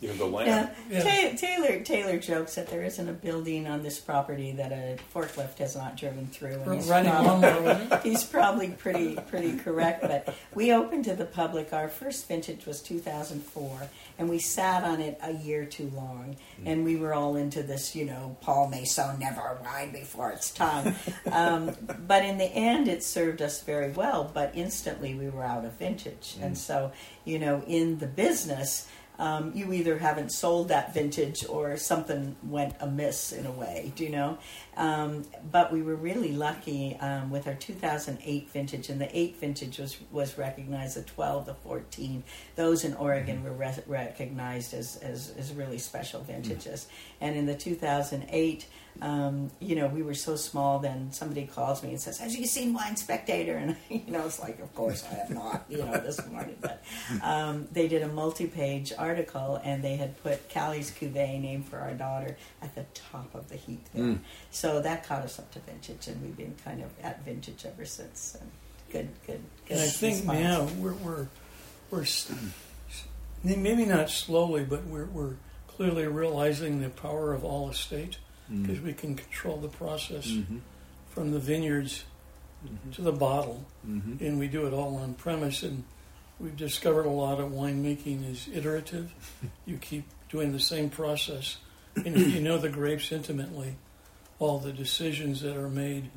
have 0.09 0.19
the 0.19 0.27
land. 0.27 0.71
Yeah. 0.91 1.03
Yeah. 1.05 1.31
Ta- 1.31 1.37
Taylor 1.37 1.81
Taylor 1.81 2.19
jokes 2.19 2.55
that 2.57 2.69
there 2.69 2.83
isn't 2.83 3.09
a 3.09 3.13
building 3.13 3.67
on 3.67 3.83
this 3.83 3.99
property 3.99 4.53
that 4.53 4.73
a 4.73 4.97
forklift 5.15 5.59
has 5.59 5.77
not 5.77 5.97
driven 5.97 6.27
through. 6.29 6.61
And 6.61 6.75
he's 6.75 6.89
Running 6.89 7.11
probably- 7.13 7.29
lawnmower 7.49 7.63
with 7.63 7.93
it. 7.93 8.03
He's 8.05 8.25
probably 8.25 8.69
pretty 8.71 9.17
pretty 9.29 9.57
correct, 9.59 10.03
but 10.03 10.35
we 10.55 10.73
opened 10.73 11.05
to 11.07 11.15
the 11.15 11.25
public. 11.25 11.73
Our 11.73 11.89
first 11.89 12.29
vintage 12.29 12.67
was 12.67 12.81
2004, 12.83 13.89
and 14.19 14.29
we 14.29 14.39
sat 14.39 14.85
on 14.85 15.01
it 15.01 15.19
a 15.23 15.33
year 15.33 15.65
too 15.65 15.91
long, 15.95 16.37
and 16.65 16.85
we 16.85 16.97
were 16.97 17.15
all 17.15 17.37
into 17.37 17.63
this, 17.63 17.97
you 17.97 18.05
know, 18.05 18.37
Paul 18.41 18.69
Masson 18.69 19.19
never 19.19 19.59
wine 19.65 19.93
before 19.93 20.31
its 20.31 20.51
time. 20.51 20.95
Um, 21.31 21.75
but 22.07 22.25
in 22.25 22.39
the 22.39 22.45
end, 22.45 22.89
it 22.89 23.03
served 23.03 23.41
us 23.43 23.63
very 23.63 23.91
well. 23.93 24.31
But 24.33 24.53
instantly, 24.55 25.15
we 25.15 25.29
were 25.29 25.45
out 25.45 25.65
of 25.65 25.73
vintage, 25.73 26.37
and 26.41 26.57
so 26.57 26.93
you 27.25 27.39
know, 27.39 27.63
in 27.67 27.99
the 27.99 28.07
business. 28.07 28.87
Um, 29.19 29.53
you 29.55 29.73
either 29.73 29.99
haven't 29.99 30.33
sold 30.33 30.69
that 30.69 30.93
vintage 30.93 31.45
or 31.49 31.77
something 31.77 32.35
went 32.43 32.75
amiss 32.81 33.33
in 33.33 33.47
a 33.47 33.51
way, 33.53 33.93
do 33.95 34.05
you 34.05 34.11
know? 34.11 34.39
Um, 34.77 35.25
but 35.53 35.73
we 35.73 35.83
were 35.83 35.95
really 35.95 36.33
lucky 36.33 36.97
um, 36.97 37.31
with 37.31 37.47
our 37.47 37.55
2008 37.55 38.51
vintage, 38.51 38.89
and 38.89 39.01
the 39.01 39.17
8 39.17 39.37
vintage 39.37 39.79
was, 39.79 39.97
was 40.11 40.37
recognized, 40.37 40.97
the 40.97 41.03
12, 41.03 41.47
the 41.47 41.55
14. 41.55 42.25
Those 42.57 42.85
in 42.85 42.95
Oregon 42.95 43.45
were 43.45 43.53
re- 43.53 43.85
recognized 43.87 44.75
as, 44.75 44.97
as, 44.97 45.33
as 45.39 45.53
really 45.53 45.79
special 45.79 46.21
vintages. 46.23 46.89
And 47.21 47.37
in 47.37 47.47
the 47.47 47.55
2008, 47.55 48.67
um, 49.03 49.51
you 49.61 49.75
know, 49.75 49.89
we 49.89 50.03
were 50.03 50.15
so 50.15 50.37
small, 50.37 50.79
then 50.79 51.13
somebody 51.13 51.47
calls 51.47 51.83
me 51.83 51.91
and 51.91 52.01
says, 52.01 52.19
Have 52.19 52.33
you 52.33 52.47
seen 52.47 52.73
Wine 52.73 52.97
Spectator? 52.97 53.57
And, 53.65 53.77
you 53.89 54.13
know, 54.13 54.25
it's 54.27 54.39
like, 54.41 54.61
Of 54.61 54.75
course 54.75 55.05
I 55.11 55.15
have 55.15 55.31
not, 55.31 55.65
you 55.69 55.79
know, 55.79 55.93
this 55.99 56.25
morning. 56.27 56.57
But 56.61 56.83
um, 57.23 57.67
they 57.73 57.89
did 57.89 58.03
a 58.03 58.09
multi 58.09 58.47
page 58.47 58.93
article, 58.97 59.61
and 59.65 59.83
they 59.83 59.97
had 59.97 60.21
put 60.23 60.49
Callie's 60.49 60.91
Cuvée, 60.91 61.41
named 61.41 61.67
for 61.67 61.79
our 61.79 61.93
daughter, 61.95 62.37
at 62.63 62.75
the 62.75 62.85
top 62.95 63.35
of 63.35 63.49
the 63.49 63.57
heap 63.57 63.85
there. 63.93 64.05
Mm. 64.05 64.19
So 64.51 64.81
that 64.81 65.05
caught 65.07 65.23
us 65.23 65.39
up 65.39 65.51
to 65.53 65.59
vintage, 65.61 66.07
and 66.09 66.23
we've 66.23 66.37
been 66.37 66.55
kind 66.65 66.83
of 66.83 66.91
at 67.03 67.25
vintage 67.25 67.65
ever 67.67 67.85
since. 67.85 68.37
And 68.41 68.51
good, 68.93 69.09
good, 69.27 69.41
good. 69.67 69.77
And 69.77 69.81
I 69.81 69.89
think 69.89 70.17
response. 70.19 70.39
now 70.41 70.65
we're 70.81 70.95
we're 70.95 71.27
we're 71.91 72.03
s- 72.03 72.31
s- 72.91 73.05
maybe 73.43 73.85
not 73.85 74.09
slowly, 74.11 74.65
but 74.65 74.85
we're 74.87 75.07
we're 75.07 75.35
clearly 75.67 76.07
realizing 76.07 76.81
the 76.81 76.89
power 76.91 77.33
of 77.33 77.45
all 77.45 77.69
estate 77.69 78.19
because 78.51 78.81
we 78.81 78.93
can 78.93 79.15
control 79.15 79.57
the 79.59 79.69
process 79.69 80.27
Mm-hmm. 80.27 80.59
from 81.11 81.31
the 81.33 81.39
vineyards 81.39 82.05
to 82.93 83.03
the 83.03 83.13
bottle, 83.13 83.65
Mm-hmm. 83.87 84.25
and 84.25 84.39
we 84.39 84.49
do 84.49 84.67
it 84.67 84.73
all 84.73 84.97
on 84.97 85.15
premise. 85.15 85.63
And 85.63 85.85
we've 86.41 86.57
discovered 86.57 87.07
a 87.07 87.11
lot 87.11 87.41
of 87.41 87.51
winemaking 87.53 88.31
is 88.31 88.49
iterative. 88.53 89.13
you 89.67 89.77
keep 89.79 90.05
doing 90.31 90.53
the 90.53 90.61
same 90.61 90.91
process, 90.91 91.59
and 91.97 92.09
if 92.17 92.35
you 92.35 92.41
know 92.41 92.59
the 92.59 92.69
grapes 92.69 93.13
intimately, 93.13 93.77
all 94.39 94.59
the 94.59 94.73
decisions 94.73 95.41
that 95.43 95.57
are 95.57 95.69
made 95.69 96.11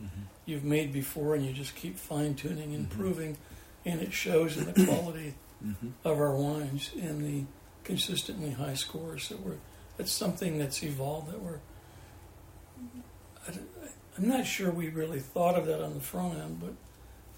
you've 0.46 0.64
made 0.64 0.92
before, 0.94 1.36
and 1.36 1.46
you 1.46 1.54
just 1.54 1.76
keep 1.76 1.98
fine 1.98 2.34
tuning, 2.36 2.74
and 2.74 2.92
improving, 2.92 3.38
and 3.86 4.02
it 4.02 4.12
shows 4.14 4.58
in 4.58 4.66
the 4.66 4.86
quality 4.86 5.34
Mm-hmm. 5.66 5.88
of 6.04 6.20
our 6.20 6.36
wines 6.36 6.92
and 7.02 7.20
the 7.26 7.44
consistently 7.84 8.52
high 8.52 8.76
scores 8.76 9.30
that 9.30 9.40
we're. 9.40 9.56
That's 9.98 10.12
something 10.12 10.60
that's 10.60 10.84
evolved 10.84 11.32
that 11.32 11.42
we're. 11.42 11.60
I, 13.48 13.52
don't- 13.52 13.70
I'm 14.18 14.28
not 14.28 14.46
sure 14.48 14.72
we 14.72 14.90
really 14.90 15.20
thought 15.20 15.56
of 15.56 15.66
that 15.68 15.84
on 15.84 15.94
the 15.94 16.00
front 16.00 16.38
end, 16.40 16.60
but 16.60 16.74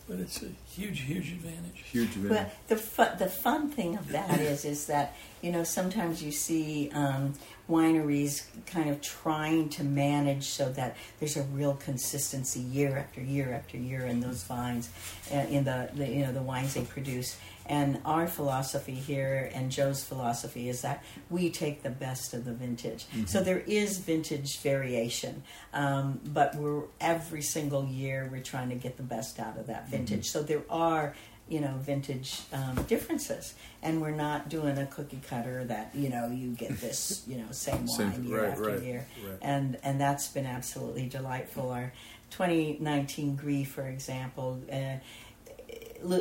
but 0.08 0.20
it's 0.20 0.42
a 0.42 0.48
huge, 0.72 1.02
huge 1.02 1.32
advantage. 1.34 1.84
Huge 1.92 2.16
event. 2.16 2.30
Well, 2.32 2.52
the 2.68 2.78
fun, 2.78 3.18
the 3.20 3.28
fun 3.28 3.70
thing 3.70 3.96
of 3.96 4.08
that 4.12 4.40
is, 4.40 4.66
is 4.66 4.88
that 4.88 5.16
you 5.42 5.52
know 5.52 5.64
sometimes 5.64 6.24
you 6.24 6.32
see 6.32 6.90
um, 6.94 7.34
wineries 7.70 8.46
kind 8.66 8.90
of 8.90 9.02
trying 9.02 9.70
to 9.70 9.84
manage 9.84 10.46
so 10.46 10.70
that 10.72 10.98
there's 11.20 11.38
a 11.38 11.44
real 11.44 11.76
consistency 11.76 12.60
year 12.60 12.98
after 12.98 13.22
year 13.22 13.54
after 13.54 13.78
year 13.78 14.06
in 14.06 14.20
those 14.20 14.44
vines, 14.44 14.90
uh, 15.32 15.38
in 15.38 15.64
the, 15.64 15.90
the 15.94 16.08
you 16.08 16.26
know 16.26 16.32
the 16.32 16.42
wines 16.42 16.74
they 16.74 16.82
produce. 16.82 17.38
And 17.68 18.02
our 18.04 18.26
philosophy 18.26 18.96
here, 18.96 19.52
and 19.54 19.70
Joe's 19.70 20.04
philosophy, 20.04 20.70
is 20.70 20.82
that 20.82 21.04
we 21.30 21.52
take 21.52 21.84
the 21.84 21.92
best 21.92 22.34
of 22.34 22.44
the 22.44 22.52
vintage. 22.52 23.06
So 23.28 23.44
there 23.44 23.60
is 23.60 24.00
vintage 24.00 24.60
variation, 24.62 25.44
um, 25.72 26.20
but 26.26 26.56
we're 26.56 26.86
every 27.00 27.44
single 27.44 27.86
year 27.86 28.28
we're 28.32 28.42
trying 28.42 28.70
to 28.70 28.76
get 28.76 28.98
the 28.98 29.04
best 29.04 29.40
out 29.40 29.56
of 29.60 29.68
that 29.68 29.88
vintage. 29.88 30.32
So 30.32 30.42
there 30.42 30.64
are 30.68 31.14
you 31.50 31.60
know 31.60 31.74
vintage 31.80 32.42
um, 32.54 32.76
differences, 32.84 33.54
and 33.82 34.02
we're 34.02 34.12
not 34.12 34.50
doing 34.50 34.78
a 34.78 34.86
cookie 34.86 35.22
cutter 35.28 35.64
that 35.66 35.92
you 35.94 36.10
know 36.10 36.28
you 36.28 36.52
get 36.52 36.80
this 36.82 37.24
you 37.28 37.38
know 37.38 37.52
same 37.52 37.88
Same- 37.88 38.12
wine 38.12 38.24
year 38.26 38.42
right, 38.44 38.52
after 38.52 38.64
right, 38.70 38.82
year, 38.84 39.08
right. 39.28 39.38
and 39.42 39.78
and 39.84 40.00
that's 40.00 40.28
been 40.28 40.46
absolutely 40.46 41.08
delightful. 41.08 41.72
Our 41.72 41.92
2019 42.32 43.36
Gris, 43.36 43.68
for 43.68 43.88
example. 43.88 44.62
Uh, 44.72 44.98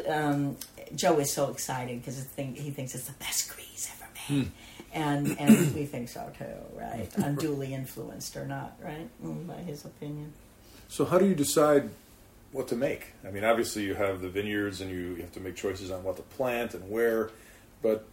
um, 0.08 0.56
Joe 0.94 1.18
is 1.18 1.32
so 1.32 1.50
excited 1.50 2.00
because 2.00 2.26
he 2.36 2.70
thinks 2.70 2.94
it's 2.94 3.04
the 3.04 3.12
best 3.12 3.54
Gris 3.54 3.88
ever 3.94 4.10
made, 4.38 4.46
Hmm. 4.46 4.50
and 4.92 5.26
and 5.38 5.74
we 5.74 5.84
think 5.84 6.08
so 6.08 6.30
too, 6.36 6.44
right? 6.76 7.08
Unduly 7.16 7.74
influenced 7.74 8.36
or 8.36 8.46
not, 8.46 8.76
right? 8.82 9.08
Mm, 9.24 9.46
by 9.46 9.54
his 9.56 9.84
opinion. 9.84 10.32
So 10.88 11.04
how 11.04 11.18
do 11.18 11.26
you 11.26 11.34
decide 11.34 11.90
what 12.52 12.68
to 12.68 12.76
make? 12.76 13.12
I 13.26 13.30
mean, 13.30 13.44
obviously 13.44 13.82
you 13.84 13.94
have 13.94 14.20
the 14.20 14.28
vineyards 14.28 14.80
and 14.80 14.90
you 14.90 15.16
have 15.16 15.32
to 15.32 15.40
make 15.40 15.56
choices 15.56 15.90
on 15.90 16.02
what 16.02 16.16
to 16.16 16.22
plant 16.22 16.74
and 16.74 16.90
where, 16.90 17.30
but 17.82 18.06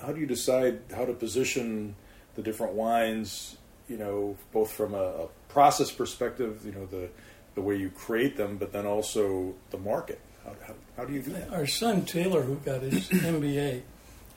how 0.00 0.12
do 0.12 0.20
you 0.20 0.26
decide 0.26 0.80
how 0.94 1.04
to 1.04 1.12
position 1.12 1.94
the 2.34 2.42
different 2.42 2.72
wines? 2.72 3.56
You 3.88 3.98
know, 3.98 4.36
both 4.52 4.72
from 4.72 4.94
a, 4.94 5.02
a 5.02 5.26
process 5.48 5.90
perspective, 5.92 6.62
you 6.64 6.72
know, 6.72 6.86
the 6.86 7.08
the 7.54 7.60
way 7.60 7.76
you 7.76 7.90
create 7.90 8.36
them, 8.38 8.56
but 8.56 8.72
then 8.72 8.86
also 8.86 9.54
the 9.70 9.76
market. 9.78 10.18
How, 10.42 10.52
how, 10.66 10.74
how 10.96 11.04
do 11.04 11.12
you 11.12 11.20
do 11.20 11.32
that? 11.32 11.52
Our 11.52 11.66
son 11.66 12.06
Taylor, 12.06 12.40
who 12.42 12.54
got 12.56 12.80
his 12.80 13.08
MBA, 13.10 13.82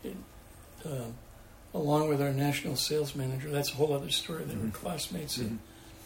it, 0.03 0.15
uh, 0.85 1.05
along 1.73 2.09
with 2.09 2.21
our 2.21 2.33
national 2.33 2.75
sales 2.75 3.15
manager, 3.15 3.49
that's 3.49 3.71
a 3.71 3.75
whole 3.75 3.93
other 3.93 4.09
story. 4.09 4.43
They 4.43 4.55
were 4.57 4.69
classmates 4.71 5.37
at 5.37 5.43
He- 5.43 5.49
the 5.49 5.53
he- 5.55 5.59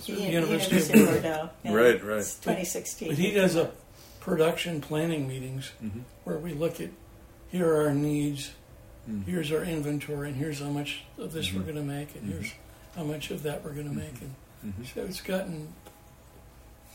University 0.05 0.25
of 0.27 0.33
University 0.49 0.99
of 1.03 1.09
Bordeaux. 1.09 1.49
Bordeaux. 1.63 1.77
Right, 1.77 2.03
right. 2.03 2.17
2016. 2.41 3.07
But 3.09 3.17
he 3.17 3.31
does 3.31 3.55
a 3.55 3.71
production 4.19 4.81
planning 4.81 5.27
meetings 5.27 5.71
Mm-hmm. 5.83 5.99
where 6.23 6.38
we 6.38 6.53
look 6.53 6.79
at 6.81 6.89
here 7.51 7.67
are 7.73 7.88
our 7.88 7.93
needs, 7.93 8.51
Mhm. 9.09 9.25
here's 9.25 9.51
our 9.51 9.63
inventory, 9.63 10.27
and 10.29 10.38
here's 10.38 10.59
how 10.59 10.69
much 10.69 11.03
of 11.17 11.33
this 11.33 11.51
we're 11.53 11.62
Mhm. 11.62 11.65
going 11.65 11.75
to 11.77 11.81
make, 11.83 12.15
and 12.15 12.31
here's 12.31 12.51
how 12.95 13.03
much 13.03 13.31
of 13.31 13.43
that 13.43 13.63
we're 13.63 13.71
going 13.73 13.89
to 13.89 13.95
make, 13.95 14.21
and 14.21 14.35
Mhm. 14.65 14.93
so 14.93 15.01
it's 15.01 15.21
gotten 15.21 15.69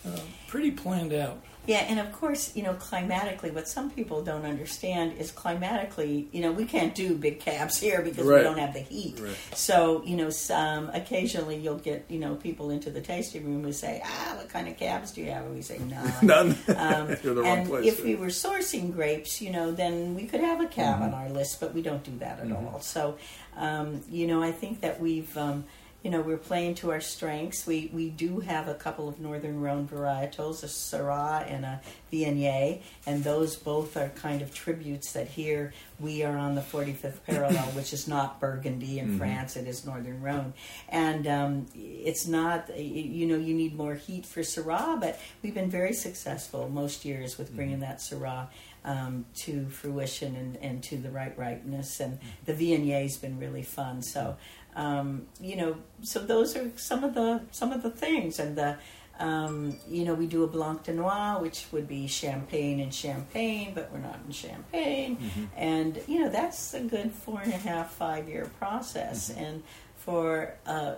uh, 0.07 0.19
pretty 0.49 0.71
planned 0.71 1.13
out. 1.13 1.41
Yeah, 1.67 1.79
and 1.89 1.99
of 1.99 2.13
course, 2.13 2.55
you 2.55 2.63
know, 2.63 2.75
climatically, 2.75 3.51
what 3.51 3.67
some 3.67 3.91
people 3.91 4.21
don't 4.23 4.45
understand 4.45 5.17
is 5.17 5.31
climatically, 5.31 6.29
you 6.31 6.43
know, 6.43 6.53
we 6.53 6.67
can't 6.67 6.95
do 6.95 7.15
big 7.15 7.41
cabs 7.41 7.79
here 7.81 8.03
because 8.03 8.27
we 8.27 8.35
don't 8.43 8.59
have 8.59 8.75
the 8.75 8.81
heat. 8.81 9.19
Right. 9.19 9.35
So, 9.55 10.03
you 10.05 10.15
know, 10.15 10.29
some 10.29 10.91
occasionally 10.91 11.57
you'll 11.57 11.79
get, 11.79 12.05
you 12.11 12.19
know, 12.19 12.35
people 12.35 12.69
into 12.69 12.91
the 12.91 13.01
tasting 13.01 13.47
room 13.47 13.65
who 13.65 13.73
say, 13.73 14.03
"Ah, 14.05 14.35
what 14.37 14.51
kind 14.51 14.69
of 14.69 14.77
cabs 14.77 15.13
do 15.13 15.23
you 15.23 15.31
have?" 15.31 15.47
And 15.47 15.55
we 15.55 15.63
say, 15.63 15.79
"None." 15.79 16.13
None. 16.23 16.51
Um, 16.77 17.17
You're 17.23 17.35
the 17.35 17.41
wrong 17.43 17.59
and 17.61 17.69
place. 17.71 17.87
if 17.87 18.05
we 18.05 18.15
were 18.15 18.27
sourcing 18.27 18.93
grapes, 18.93 19.41
you 19.41 19.51
know, 19.51 19.73
then 19.73 20.15
we 20.15 20.25
could 20.27 20.41
have 20.41 20.61
a 20.61 20.67
cab 20.67 20.97
Mm-hmm. 20.97 21.03
on 21.05 21.15
our 21.15 21.31
list, 21.31 21.61
but 21.61 21.73
we 21.73 21.81
don't 21.81 22.05
do 22.05 22.13
that 22.19 22.41
at 22.41 22.53
all. 22.53 22.79
So, 22.83 23.17
um, 23.57 24.03
you 24.11 24.27
know, 24.27 24.43
I 24.43 24.53
think 24.53 24.83
that 24.83 25.01
we've, 25.01 25.35
um, 25.39 25.65
you 26.05 26.11
know, 26.11 26.21
we're 26.21 26.37
playing 26.37 26.75
to 26.77 26.91
our 26.93 27.01
strengths. 27.01 27.67
We 27.67 27.91
we 27.93 28.11
do 28.11 28.41
have 28.41 28.69
a 28.69 28.75
couple 28.75 29.09
of 29.09 29.19
Northern 29.19 29.61
Rhone 29.63 29.89
varietals, 29.89 30.63
a 30.63 30.67
Syrah 30.67 31.51
and 31.51 31.65
a 31.65 31.81
Viognier, 32.13 32.83
and 33.07 33.25
those 33.25 33.57
both 33.57 33.97
are 33.97 34.11
kind 34.11 34.43
of 34.43 34.53
tributes 34.55 35.13
that 35.15 35.29
here 35.29 35.73
we 35.99 36.23
are 36.23 36.37
on 36.37 36.57
the 36.57 36.61
45th 36.61 37.25
parallel, 37.27 37.65
which 37.73 37.93
is 37.95 38.07
not 38.07 38.39
Burgundy 38.39 38.99
in 38.99 39.13
Mhm. 39.13 39.19
France, 39.19 39.57
it 39.57 39.67
is 39.67 39.87
Northern 39.87 40.21
Rhone. 40.21 40.53
And 40.91 41.27
um, 41.27 41.67
it's 41.75 42.27
not, 42.27 42.77
you 42.79 43.27
know, 43.27 43.37
you 43.37 43.55
need 43.55 43.75
more 43.75 43.95
heat 43.95 44.27
for 44.27 44.41
Syrah, 44.41 45.01
but 45.01 45.19
we've 45.43 45.55
been 45.55 45.71
very 45.71 45.95
successful 45.95 46.69
most 46.69 47.05
years 47.05 47.39
with 47.39 47.55
bringing 47.57 47.81
that 47.81 47.99
Syrah 48.01 48.49
um, 48.85 49.25
to 49.37 49.67
fruition 49.71 50.37
and, 50.37 50.57
and 50.59 50.83
to 50.85 50.97
the 50.99 51.11
right 51.11 51.37
ripeness. 51.39 52.01
And 52.01 52.19
the 52.45 52.53
Viognier's 52.53 53.17
been 53.17 53.39
really 53.39 53.63
fun. 53.63 54.03
So, 54.03 54.37
um, 54.75 55.27
you 55.41 55.57
know, 55.57 55.77
so 56.03 56.21
those 56.21 56.57
are 56.57 56.71
some 56.77 57.05
of 57.05 57.15
the 57.15 57.43
some 57.51 57.73
of 57.73 57.83
the 57.83 57.91
things. 57.91 58.39
And 58.39 58.57
the 58.57 58.77
um, 59.19 59.79
you 59.89 60.05
know, 60.05 60.15
we 60.15 60.27
do 60.27 60.43
a 60.43 60.47
Blanc 60.47 60.83
de 60.85 60.93
Noir, 60.93 61.41
which 61.41 61.67
would 61.73 61.87
be 61.87 62.07
champagne 62.07 62.81
and 62.81 62.93
champagne, 62.93 63.73
but 63.75 63.91
we're 63.93 64.01
not 64.01 64.19
in 64.27 64.33
champagne. 64.33 65.19
And, 65.57 66.01
you 66.09 66.21
know, 66.21 66.29
that's 66.29 66.75
a 66.75 66.81
good 66.81 67.13
four 67.13 67.41
and 67.41 67.53
a 67.53 67.57
half, 67.57 67.93
five 67.93 68.29
year 68.29 68.51
process. 68.59 69.31
And 69.31 69.63
for 69.97 70.55
uh, 70.67 70.97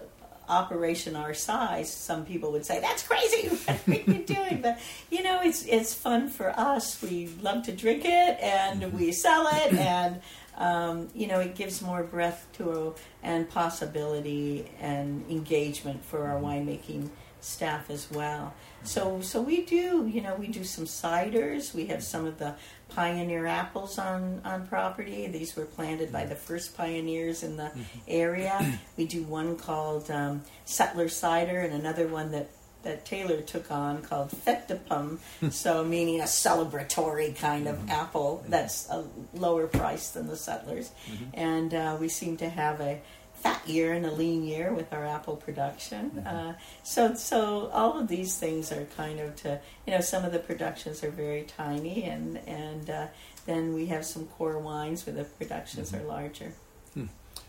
operation 0.49 1.17
our 1.17 1.35
size, 1.35 1.93
some 1.93 2.25
people 2.25 2.53
would 2.53 2.65
say 2.65 2.81
that's 2.81 3.03
crazy. 3.03 3.49
What 3.67 3.89
are 3.89 4.13
you 4.13 4.23
doing? 4.25 4.61
But 4.63 4.79
you 5.11 5.23
know, 5.23 5.41
it's 5.43 5.65
it's 5.65 5.95
fun 5.95 6.29
for 6.29 6.51
us. 6.59 7.01
We 7.03 7.29
love 7.41 7.65
to 7.65 7.73
drink 7.73 8.05
it 8.05 8.39
and 8.41 8.93
we 8.93 9.13
sell 9.13 9.49
it, 9.49 9.73
and 9.75 10.21
um, 10.57 11.09
you 11.15 11.27
know, 11.27 11.41
it 11.41 11.55
gives 11.55 11.83
more 11.83 12.03
breadth 12.03 12.47
to 12.55 12.95
and 13.23 13.49
possibility 13.49 14.71
and 14.81 15.25
engagement 15.31 16.05
for 16.05 16.27
our 16.27 16.41
winemaking 16.41 17.11
staff 17.41 17.91
as 17.91 18.11
well. 18.11 18.55
So, 18.83 19.21
so 19.21 19.41
we 19.41 19.65
do, 19.65 20.07
you 20.07 20.21
know, 20.21 20.35
we 20.35 20.49
do 20.49 20.65
some 20.65 20.85
ciders. 20.85 21.75
We 21.75 21.87
have 21.87 22.03
some 22.03 22.25
of 22.27 22.39
the 22.39 22.55
pioneer 22.89 23.47
apples 23.47 23.99
on, 23.99 24.41
on 24.45 24.67
property. 24.67 25.27
These 25.27 25.57
were 25.57 25.65
planted 25.65 26.13
by 26.13 26.21
mm-hmm. 26.21 26.31
the 26.31 26.37
first 26.37 26.77
pioneers 26.77 27.43
in 27.43 27.57
the 27.57 27.65
mm-hmm. 27.65 27.99
area. 28.09 28.79
We 28.97 29.07
do 29.07 29.25
one 29.25 29.57
called 29.57 30.11
um, 30.11 30.43
Settler 30.65 31.09
Cider 31.09 31.61
and 31.61 31.75
another 31.75 32.09
one 32.09 32.33
that, 32.33 32.49
that 32.83 33.05
Taylor 33.05 33.43
took 33.43 33.71
on 33.71 34.01
called 34.01 34.31
de 34.47 34.77
Pomme, 34.89 35.21
so 35.51 35.85
meaning 35.85 36.21
a 36.21 36.25
celebratory 36.25 37.37
kind 37.37 37.69
of 37.69 37.77
mm-hmm. 37.77 37.91
apple 37.91 38.43
that's 38.49 38.89
a 38.89 39.05
lower 39.35 39.67
price 39.67 40.11
than 40.11 40.29
the 40.29 40.37
Settlers. 40.37 40.91
And 41.35 41.75
uh, 41.75 41.99
we 42.01 42.09
seem 42.09 42.39
to 42.39 42.49
have 42.49 42.81
a 42.81 43.01
fat 43.47 43.69
year 43.69 43.93
and 43.93 44.05
a 44.07 44.11
lean 44.11 44.45
year 44.45 44.73
with 44.73 44.93
our 44.93 45.05
apple 45.07 45.37
production. 45.37 46.19
Uh, 46.27 46.55
so, 46.83 47.15
so 47.15 47.71
all 47.73 47.99
of 47.99 48.09
these 48.09 48.37
things 48.39 48.73
are 48.73 48.85
kind 48.97 49.21
of 49.21 49.37
to 49.37 49.61
you 49.87 49.93
know 49.93 50.01
some 50.01 50.25
of 50.25 50.33
the 50.33 50.39
productions 50.39 51.05
are 51.05 51.11
very 51.11 51.43
tiny, 51.43 52.05
and 52.05 52.39
and 52.47 52.91
uh, 52.91 53.07
then 53.47 53.75
we 53.75 53.87
have 53.87 54.05
some 54.05 54.27
core 54.27 54.59
wines 54.59 55.07
where 55.07 55.15
the 55.15 55.25
productions 55.25 55.95
are 55.95 56.03
larger. 56.03 56.53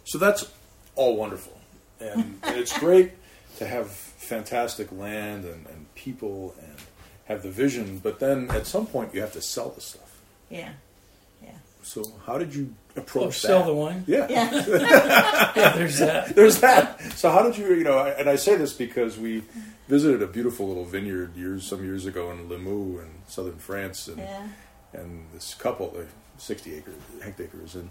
So 0.05 0.17
that's 0.17 0.49
all 0.95 1.17
wonderful, 1.17 1.59
and, 1.99 2.39
and 2.43 2.57
it's 2.57 2.77
great 2.85 3.11
to 3.57 3.67
have 3.67 3.89
fantastic 3.89 4.91
land 4.91 5.43
and, 5.43 5.65
and 5.67 5.93
people 5.95 6.55
and 6.61 6.75
have 7.25 7.43
the 7.43 7.51
vision. 7.51 7.99
But 7.99 8.19
then 8.19 8.49
at 8.51 8.67
some 8.67 8.85
point 8.85 9.13
you 9.13 9.21
have 9.21 9.33
to 9.33 9.41
sell 9.41 9.69
the 9.69 9.81
stuff. 9.81 10.21
Yeah, 10.49 10.69
yeah, 11.43 11.57
So 11.81 12.03
how 12.25 12.37
did 12.37 12.55
you 12.55 12.73
Oh, 12.97 13.01
approach 13.01 13.39
sell 13.39 13.63
the 13.65 13.73
wine. 13.73 14.03
Yeah. 14.07 14.27
yeah. 14.29 14.51
Yeah, 15.57 15.73
there's 15.75 15.99
that. 15.99 16.35
There's 16.35 16.59
that. 16.61 17.01
So 17.13 17.31
how 17.31 17.41
did 17.43 17.57
you, 17.57 17.73
you 17.73 17.83
know, 17.83 17.99
and 17.99 18.29
I 18.29 18.35
say 18.35 18.55
this 18.57 18.73
because 18.73 19.17
we 19.17 19.43
visited 19.87 20.21
a 20.21 20.27
beautiful 20.27 20.67
little 20.67 20.85
vineyard 20.85 21.35
years, 21.35 21.65
some 21.65 21.83
years 21.83 22.05
ago 22.05 22.29
in 22.31 22.47
Limoux 22.49 23.01
in 23.01 23.09
southern 23.27 23.57
France, 23.57 24.07
and 24.07 24.17
yeah. 24.19 24.47
and 24.93 25.25
this 25.33 25.53
couple, 25.55 25.89
they're 25.91 26.07
60 26.37 26.75
acres, 26.75 26.93
hectares, 27.23 27.75
and 27.75 27.89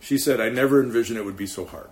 she 0.00 0.18
said, 0.18 0.40
I 0.40 0.48
never 0.48 0.82
envisioned 0.82 1.18
it 1.18 1.24
would 1.24 1.36
be 1.36 1.46
so 1.46 1.64
hard. 1.64 1.88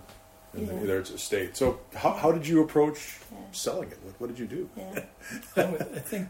And 0.53 0.67
Yeah. 0.67 0.73
there's 0.85 1.11
a 1.11 1.17
state. 1.17 1.55
So 1.57 1.79
how, 1.95 2.11
how 2.13 2.31
did 2.31 2.47
you 2.47 2.61
approach 2.61 3.17
Yeah. 3.31 3.37
selling 3.51 3.89
it? 3.91 3.99
What, 4.03 4.15
what 4.19 4.27
did 4.27 4.39
you 4.39 4.45
do? 4.47 4.69
yeah. 4.75 5.03
I, 5.55 5.65
would, 5.65 5.81
I 5.81 5.99
think 5.99 6.27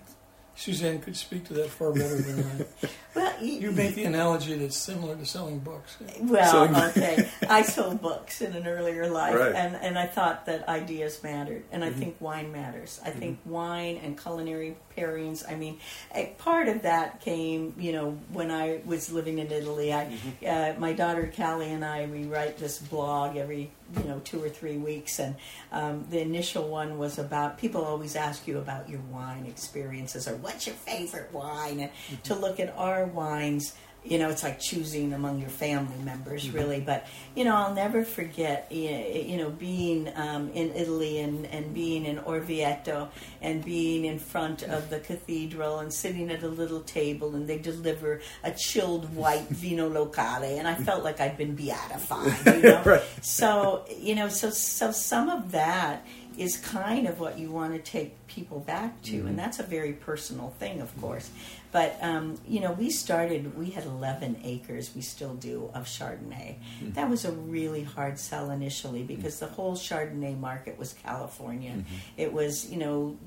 Suzanne 0.55 0.99
could 0.99 1.15
speak 1.17 1.45
to 1.45 1.53
that 1.55 1.69
far 1.69 1.91
better 1.91 2.15
than 2.15 2.39
I. 2.83 2.87
Well, 3.15 3.33
y- 3.41 3.47
You 3.47 3.71
make 3.71 3.95
the 3.95 4.03
analogy 4.03 4.55
that's 4.57 4.75
similar 4.75 5.15
to 5.15 5.25
selling 5.25 5.59
books. 5.59 5.95
Well, 6.19 6.51
Selling- 6.51 6.75
okay. 6.89 7.29
I 7.49 7.61
sold 7.61 8.01
books 8.01 8.41
in 8.41 8.53
an 8.53 8.67
earlier 8.67 9.07
life, 9.07 9.35
Right. 9.35 9.55
and, 9.55 9.73
and 9.77 9.97
I 9.97 10.05
thought 10.05 10.45
that 10.47 10.67
ideas 10.67 11.23
mattered, 11.23 11.63
and 11.71 11.81
I 11.81 11.91
think 11.91 12.17
wine 12.19 12.51
matters. 12.51 12.99
I 13.05 13.11
think 13.11 13.39
wine 13.45 14.01
and 14.03 14.21
culinary 14.21 14.75
pairings. 14.97 15.49
I 15.49 15.55
mean, 15.55 15.79
a 16.13 16.25
part 16.39 16.67
of 16.67 16.81
that 16.81 17.21
came, 17.21 17.73
you 17.79 17.93
know, 17.93 18.17
when 18.33 18.51
I 18.51 18.81
was 18.85 19.09
living 19.09 19.39
in 19.39 19.49
Italy. 19.49 19.93
I, 19.93 20.11
uh, 20.45 20.73
my 20.77 20.91
daughter 20.91 21.31
Callie 21.33 21.71
and 21.71 21.85
I, 21.85 22.07
we 22.07 22.25
write 22.25 22.57
this 22.57 22.79
blog 22.79 23.37
every, 23.37 23.71
you 23.97 24.03
know, 24.03 24.19
two 24.25 24.43
or 24.43 24.49
three 24.49 24.75
weeks, 24.75 25.19
and 25.19 25.35
um, 25.71 26.05
the 26.09 26.19
initial 26.19 26.67
one 26.67 26.97
was 26.97 27.17
about. 27.17 27.57
People 27.59 27.85
always 27.85 28.17
ask 28.17 28.45
you 28.45 28.57
about 28.57 28.89
your 28.89 28.99
wine 29.09 29.45
experiences 29.45 30.27
or 30.27 30.35
what's 30.45 30.67
your 30.67 30.75
favorite 30.75 31.33
wine, 31.33 31.79
and 31.79 32.23
to 32.23 32.35
look 32.35 32.59
at 32.59 32.73
our 32.77 33.05
wines 33.05 33.73
you 34.05 34.19
know, 34.19 34.29
it's 34.29 34.43
like 34.43 34.59
choosing 34.59 35.13
among 35.13 35.39
your 35.39 35.49
family 35.49 35.97
members, 36.03 36.51
really. 36.51 36.79
But 36.79 37.07
you 37.35 37.43
know, 37.43 37.55
I'll 37.55 37.73
never 37.73 38.03
forget, 38.05 38.71
you 38.71 39.37
know, 39.37 39.49
being 39.49 40.11
um, 40.15 40.51
in 40.51 40.71
Italy 40.75 41.19
and, 41.19 41.45
and 41.47 41.73
being 41.73 42.05
in 42.05 42.19
Orvieto 42.19 43.09
and 43.41 43.65
being 43.65 44.05
in 44.05 44.19
front 44.19 44.61
of 44.63 44.89
the 44.91 44.99
cathedral 44.99 45.79
and 45.79 45.91
sitting 45.91 46.29
at 46.29 46.43
a 46.43 46.47
little 46.47 46.81
table 46.81 47.35
and 47.35 47.47
they 47.47 47.57
deliver 47.57 48.21
a 48.43 48.51
chilled 48.51 49.13
white 49.15 49.47
vino 49.49 49.89
locale, 49.89 50.43
and 50.43 50.67
I 50.67 50.75
felt 50.75 51.03
like 51.03 51.19
I'd 51.19 51.37
been 51.37 51.55
beatified. 51.55 52.33
You 52.55 52.61
know, 52.61 52.83
Right. 52.85 53.01
so 53.21 53.85
you 53.99 54.13
know, 54.15 54.29
so 54.29 54.49
so 54.51 54.91
some 54.91 55.29
of 55.29 55.51
that 55.51 56.05
is 56.37 56.57
kind 56.57 57.07
of 57.07 57.19
what 57.19 57.37
you 57.39 57.51
want 57.51 57.73
to 57.73 57.79
take 57.79 58.27
people 58.27 58.59
back 58.59 59.01
to, 59.03 59.15
and 59.15 59.25
mm-hmm. 59.27 59.35
that's 59.35 59.59
a 59.59 59.63
very 59.63 59.93
personal 59.93 60.53
thing, 60.59 60.81
of 60.81 60.95
course. 61.01 61.29
But 61.75 61.97
um, 62.01 62.39
you 62.47 62.61
know, 62.61 62.71
we 62.71 62.89
started. 62.89 63.57
We 63.57 63.69
had 63.69 63.83
11 63.83 64.39
acres. 64.45 64.91
We 64.95 65.01
still 65.01 65.33
do 65.33 65.69
of 65.73 65.87
Chardonnay. 65.87 66.55
That 66.93 67.09
was 67.09 67.25
a 67.25 67.33
really 67.33 67.83
hard 67.83 68.17
sell 68.17 68.49
initially 68.51 69.03
because 69.03 69.41
the 69.41 69.47
whole 69.47 69.75
Chardonnay 69.75 70.39
market 70.39 70.79
was 70.79 70.93
California. 70.93 71.83
It 72.15 72.31
was 72.31 72.71
you 72.71 72.77
know, 72.77 73.17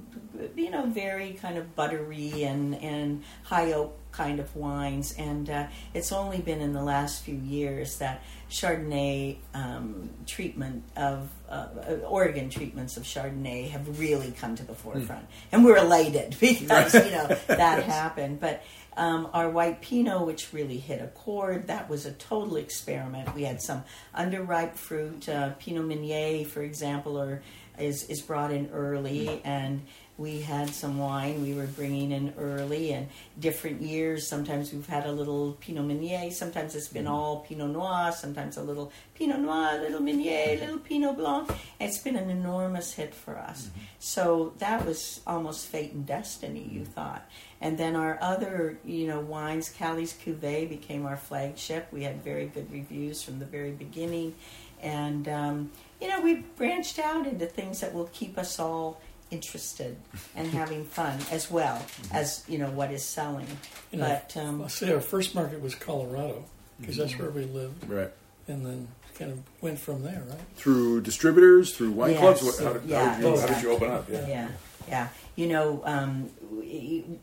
you 0.56 0.70
know, 0.70 0.87
very 0.87 1.34
kind 1.34 1.58
of 1.58 1.76
buttery 1.76 2.44
and 2.44 2.74
and 2.76 3.22
high 3.42 3.74
oak 3.74 3.98
kind 4.12 4.40
of 4.40 4.54
wines, 4.56 5.14
and 5.18 5.50
uh, 5.50 5.66
it's 5.94 6.12
only 6.12 6.38
been 6.38 6.61
in 6.61 6.72
the 6.72 6.82
last 6.82 7.22
few 7.22 7.37
years 7.37 7.98
that 7.98 8.22
Chardonnay 8.50 9.37
um, 9.54 10.11
treatment 10.26 10.82
of 10.96 11.28
uh, 11.48 11.52
uh, 11.88 11.92
Oregon 12.06 12.48
treatments 12.48 12.96
of 12.96 13.04
Chardonnay 13.04 13.70
have 13.70 14.00
really 14.00 14.32
come 14.32 14.56
to 14.56 14.64
the 14.64 14.74
forefront, 14.74 15.26
and 15.52 15.64
we're 15.64 15.76
elated 15.76 16.37
because 16.40 16.94
you 16.94 17.11
know 17.11 17.26
that 17.46 17.82
happened. 17.98 18.38
But 18.40 18.62
um, 18.96 19.29
our 19.33 19.51
white 19.51 19.81
Pinot, 19.81 20.27
which 20.27 20.53
really 20.53 20.79
hit 20.79 21.01
a 21.01 21.09
chord, 21.09 21.66
that 21.68 21.88
was 21.88 22.07
a 22.07 22.12
total 22.12 22.57
experiment. 22.57 23.35
We 23.35 23.44
had 23.44 23.61
some 23.61 23.85
underripe 24.16 24.74
fruit, 24.74 25.29
uh, 25.29 25.51
Pinot 25.59 25.85
Meunier, 25.85 26.44
for 26.44 26.62
example, 26.62 27.18
or 27.18 27.42
is 27.79 28.05
is 28.05 28.20
brought 28.20 28.53
in 28.53 28.68
early 28.72 29.40
and 29.44 29.83
we 30.16 30.40
had 30.40 30.68
some 30.68 30.98
wine 30.98 31.42
we 31.42 31.55
were 31.55 31.66
bringing 31.66 32.11
in 32.11 32.35
early 32.38 32.92
and 32.92 33.09
different 33.38 33.81
years 33.81 34.27
sometimes 34.27 34.72
we've 34.72 34.88
had 34.88 35.07
a 35.07 35.12
little 35.12 35.53
pinot 35.61 35.85
meunier 35.85 36.31
sometimes 36.31 36.74
it's 36.74 36.88
been 36.88 37.07
all 37.07 37.40
pinot 37.40 37.70
noir 37.70 38.12
sometimes 38.12 38.57
a 38.57 38.62
little 38.62 38.92
pinot 39.14 39.38
noir 39.38 39.70
a 39.74 39.81
little 39.81 40.01
meunier 40.01 40.48
a 40.48 40.61
little 40.61 40.79
pinot 40.79 41.16
blanc. 41.16 41.51
It's 41.81 41.98
been 41.98 42.16
an 42.16 42.31
enormous 42.31 42.92
hit 42.92 43.14
for 43.14 43.38
us. 43.38 43.70
So 43.98 44.53
that 44.59 44.85
was 44.85 45.20
almost 45.27 45.66
fate 45.66 45.92
and 45.92 46.05
destiny 46.05 46.68
you 46.70 46.85
thought 46.85 47.29
and 47.60 47.76
then 47.78 47.96
our 47.96 48.18
other 48.20 48.78
you 48.84 49.06
know 49.06 49.20
wines 49.20 49.68
Callie's 49.76 50.12
cuvee 50.14 50.68
became 50.68 51.06
our 51.06 51.16
flagship 51.16 51.88
we 51.92 52.04
had 52.04 52.22
very 52.22 52.46
good 52.46 52.70
reviews 52.72 53.22
from 53.22 53.38
the 53.38 53.44
very 53.44 53.70
beginning 53.72 54.34
and 54.82 55.28
um, 55.28 55.70
you 56.00 56.08
know 56.08 56.20
we 56.20 56.34
branched 56.56 56.98
out 56.98 57.26
into 57.26 57.46
things 57.46 57.80
that 57.80 57.92
will 57.92 58.08
keep 58.12 58.38
us 58.38 58.58
all 58.60 59.00
interested 59.30 59.96
and 60.36 60.46
having 60.52 60.84
fun 60.84 61.18
as 61.30 61.50
well 61.50 61.84
as 62.12 62.44
you 62.48 62.58
know 62.58 62.70
what 62.70 62.90
is 62.92 63.02
selling 63.04 63.46
You 63.90 63.98
know, 63.98 64.08
but 64.08 64.36
um, 64.40 64.62
I'll 64.62 64.68
say 64.68 64.92
our 64.92 65.00
first 65.00 65.34
market 65.34 65.60
was 65.60 65.74
Colorado 65.74 66.44
because 66.80 66.96
that's 66.96 67.18
where 67.18 67.30
we 67.30 67.44
lived, 67.44 67.88
Right. 67.88 68.10
and 68.46 68.64
then 68.64 68.88
kind 69.18 69.32
of 69.32 69.40
went 69.60 69.80
from 69.80 70.04
there, 70.04 70.22
right? 70.28 70.38
Through 70.54 71.00
distributors, 71.00 71.74
through 71.76 71.90
wine 71.90 72.12
Yes. 72.12 72.20
clubs. 72.20 72.42
What, 72.44 72.64
how, 72.64 72.72
did, 72.78 72.88
Yeah, 72.88 73.14
how, 73.14 73.20
did 73.20 73.24
you, 73.34 73.40
how 73.40 73.46
did 73.48 73.62
you 73.64 73.70
open 73.72 73.90
up? 73.90 74.08
Yeah. 74.08 74.28
yeah 74.28 74.48
yeah. 74.88 75.09
You 75.37 75.46
know 75.48 75.83
um, 75.85 76.31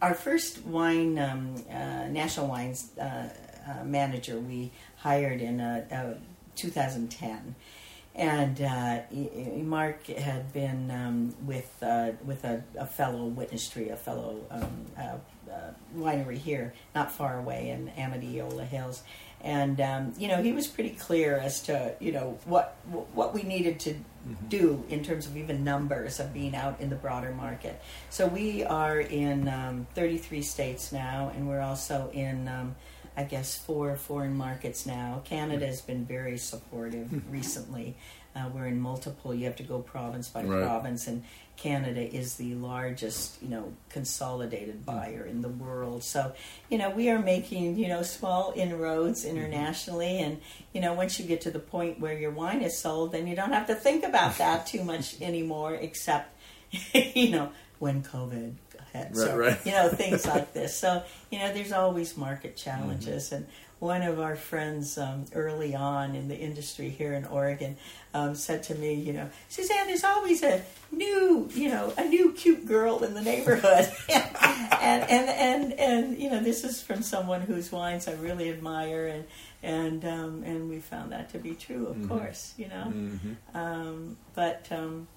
our 0.01 0.13
first 0.13 0.63
wine 0.65 1.17
um, 1.19 1.55
uh, 1.69 2.07
national 2.07 2.47
wines 2.47 2.91
uh, 2.97 3.29
uh, 3.67 3.83
manager 3.83 4.39
we 4.39 4.71
hired 4.97 5.41
in 5.41 5.59
uh, 5.59 5.85
uh, 5.91 6.19
2010 6.55 7.55
and 8.13 8.61
uh, 8.61 9.01
Mark 9.57 10.07
had 10.07 10.53
been 10.53 10.89
um, 10.89 11.35
with 11.45 11.69
with 12.23 12.45
a, 12.45 12.63
a 12.77 12.85
fellow 12.85 13.25
witness 13.25 13.67
tree, 13.67 13.89
a 13.89 13.97
fellow 13.97 14.37
um, 14.49 14.85
winery 15.97 16.37
here, 16.37 16.73
not 16.93 17.11
far 17.11 17.37
away 17.37 17.69
in 17.69 17.89
Amity-Eola 17.89 18.65
Hills, 18.65 19.03
and 19.45 19.79
um, 19.79 20.13
you 20.17 20.27
know 20.27 20.41
he 20.41 20.51
was 20.51 20.67
pretty 20.67 20.89
clear 20.89 21.37
as 21.37 21.61
to 21.61 21.93
you 22.01 22.11
know 22.11 22.37
what 22.45 22.75
what 23.13 23.33
we 23.33 23.43
needed 23.43 23.79
to 23.81 23.95
do 24.49 24.83
in 24.89 25.03
terms 25.03 25.27
of 25.27 25.37
even 25.37 25.63
numbers 25.63 26.19
of 26.19 26.33
being 26.33 26.55
out 26.55 26.81
in 26.81 26.89
the 26.89 26.95
broader 26.95 27.31
market. 27.31 27.79
So 28.09 28.25
we 28.25 28.63
are 28.63 28.99
in 28.99 29.47
um, 29.47 29.85
33 29.93 30.41
states 30.41 30.91
now, 30.91 31.31
and 31.35 31.47
we're 31.47 31.61
also 31.61 32.09
in. 32.11 32.47
Um, 32.49 32.75
I 33.17 33.23
guess 33.23 33.57
four 33.57 33.95
foreign 33.95 34.35
markets 34.35 34.85
now. 34.85 35.21
Canada 35.23 35.65
has 35.67 35.79
been 35.81 36.03
very 36.05 36.37
supportive 36.37 37.07
recently. 37.31 37.95
Uh, 38.35 38.49
we're 38.53 38.65
in 38.65 38.77
multiple. 38.77 39.33
You 39.33 39.45
have 39.45 39.55
to 39.55 39.63
go 39.63 39.79
province 39.79 40.27
by 40.27 40.43
Right. 40.43 40.61
province, 40.65 41.07
and 41.07 41.23
Canada 41.57 42.01
is 42.01 42.35
the 42.35 42.55
largest, 42.55 43.41
you 43.41 43.49
know, 43.49 43.73
consolidated 43.89 44.75
hmm. 44.75 44.81
buyer 44.81 45.25
in 45.25 45.41
the 45.41 45.49
world. 45.49 46.03
So, 46.03 46.33
you 46.69 46.77
know, 46.77 46.89
we 46.89 47.09
are 47.09 47.19
making, 47.19 47.77
you 47.77 47.87
know, 47.87 48.03
small 48.03 48.53
inroads 48.55 49.23
hmm. 49.23 49.29
internationally, 49.29 50.19
and 50.19 50.41
you 50.73 50.81
know, 50.81 50.93
once 50.93 51.19
you 51.19 51.25
get 51.25 51.41
to 51.41 51.51
the 51.51 51.59
point 51.59 51.99
where 51.99 52.17
your 52.17 52.31
wine 52.31 52.61
is 52.61 52.77
sold, 52.77 53.11
then 53.11 53.27
you 53.27 53.35
don't 53.35 53.53
have 53.53 53.67
to 53.67 53.75
think 53.75 54.03
about 54.03 54.37
that 54.37 54.67
too 54.67 54.83
much 54.83 55.19
anymore, 55.21 55.73
except, 55.75 56.35
you 56.93 57.29
know, 57.29 57.51
when 57.79 58.03
COVID 58.03 58.55
hits, 58.93 59.19
Right, 59.19 59.31
or, 59.31 59.37
right. 59.37 59.65
you 59.65 59.71
know, 59.71 59.89
things 59.89 60.25
like 60.33 60.53
this. 60.53 60.77
So, 60.77 61.03
you 61.31 61.39
know, 61.39 61.53
there's 61.53 61.71
always 61.71 62.17
market 62.17 62.55
challenges, 62.55 63.25
mm-hmm. 63.25 63.35
and 63.35 63.47
one 63.85 64.01
of 64.01 64.19
our 64.19 64.35
friends 64.35 64.97
um, 64.97 65.25
early 65.33 65.75
on 65.75 66.15
in 66.15 66.27
the 66.27 66.35
industry 66.35 66.89
here 66.89 67.13
in 67.13 67.23
Oregon 67.25 67.77
um, 68.15 68.33
said 68.33 68.63
to 68.63 68.73
me, 68.75 68.95
you 68.95 69.13
know, 69.13 69.29
Suzanne, 69.47 69.85
there's 69.85 70.03
always 70.03 70.41
a 70.41 70.63
new, 70.91 71.47
you 71.53 71.69
know, 71.69 71.93
a 71.95 72.03
new 72.05 72.31
cute 72.33 72.65
girl 72.65 73.03
in 73.03 73.13
the 73.13 73.21
neighborhood, 73.21 73.87
and 74.09 75.03
and 75.15 75.29
and 75.29 75.73
and 75.73 76.17
you 76.17 76.31
know, 76.31 76.41
this 76.41 76.63
is 76.63 76.81
from 76.81 77.03
someone 77.03 77.41
whose 77.41 77.71
wines 77.71 78.07
I 78.07 78.13
really 78.13 78.49
admire, 78.49 79.05
and 79.05 79.23
and 79.61 80.03
um, 80.03 80.43
and 80.43 80.67
we 80.67 80.79
found 80.79 81.11
that 81.11 81.29
to 81.33 81.37
be 81.37 81.53
true, 81.53 81.85
of 81.87 82.09
course, 82.09 82.53
you 82.57 82.67
know, 82.67 82.85
Mm-hmm. 82.87 83.57
um, 83.57 84.17
but. 84.33 84.67
Um, 84.71 85.07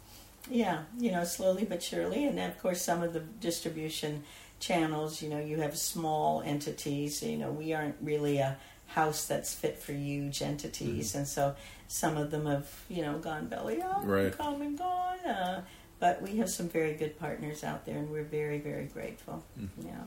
yeah, 0.50 0.85
you 0.98 1.11
know, 1.12 1.24
slowly 1.24 1.64
but 1.64 1.83
surely, 1.83 2.24
and 2.24 2.38
then 2.38 2.48
of 2.48 2.59
course 2.62 2.81
some 2.81 3.02
of 3.02 3.12
the 3.12 3.20
distribution 3.20 4.22
channels. 4.61 5.23
You 5.23 5.29
know, 5.31 5.38
you 5.40 5.59
have 5.61 5.77
small 5.77 6.42
entities. 6.42 7.23
You 7.23 7.37
know, 7.38 7.51
we 7.51 7.73
aren't 7.73 7.97
really 8.01 8.38
a 8.38 8.57
house 8.87 9.27
that's 9.27 9.55
fit 9.55 9.79
for 9.79 9.92
huge 9.92 10.40
entities, 10.42 11.14
and 11.14 11.27
so 11.29 11.55
some 11.88 12.16
of 12.16 12.31
them 12.31 12.47
have 12.47 12.66
you 12.88 13.03
know 13.03 13.18
gone 13.18 13.47
belly 13.47 13.83
up, 13.83 14.01
and 14.03 14.11
Right. 14.11 14.37
come 14.37 14.62
and 14.62 14.79
gone. 14.79 15.18
Uh, 15.27 15.62
but 16.01 16.23
we 16.23 16.37
have 16.37 16.49
some 16.49 16.68
very 16.68 16.94
good 16.94 17.18
partners 17.18 17.64
out 17.64 17.85
there, 17.85 17.99
and 17.99 18.09
we're 18.11 18.23
very, 18.23 18.59
very 18.59 18.85
grateful. 18.87 19.42
Yeah. 19.85 20.05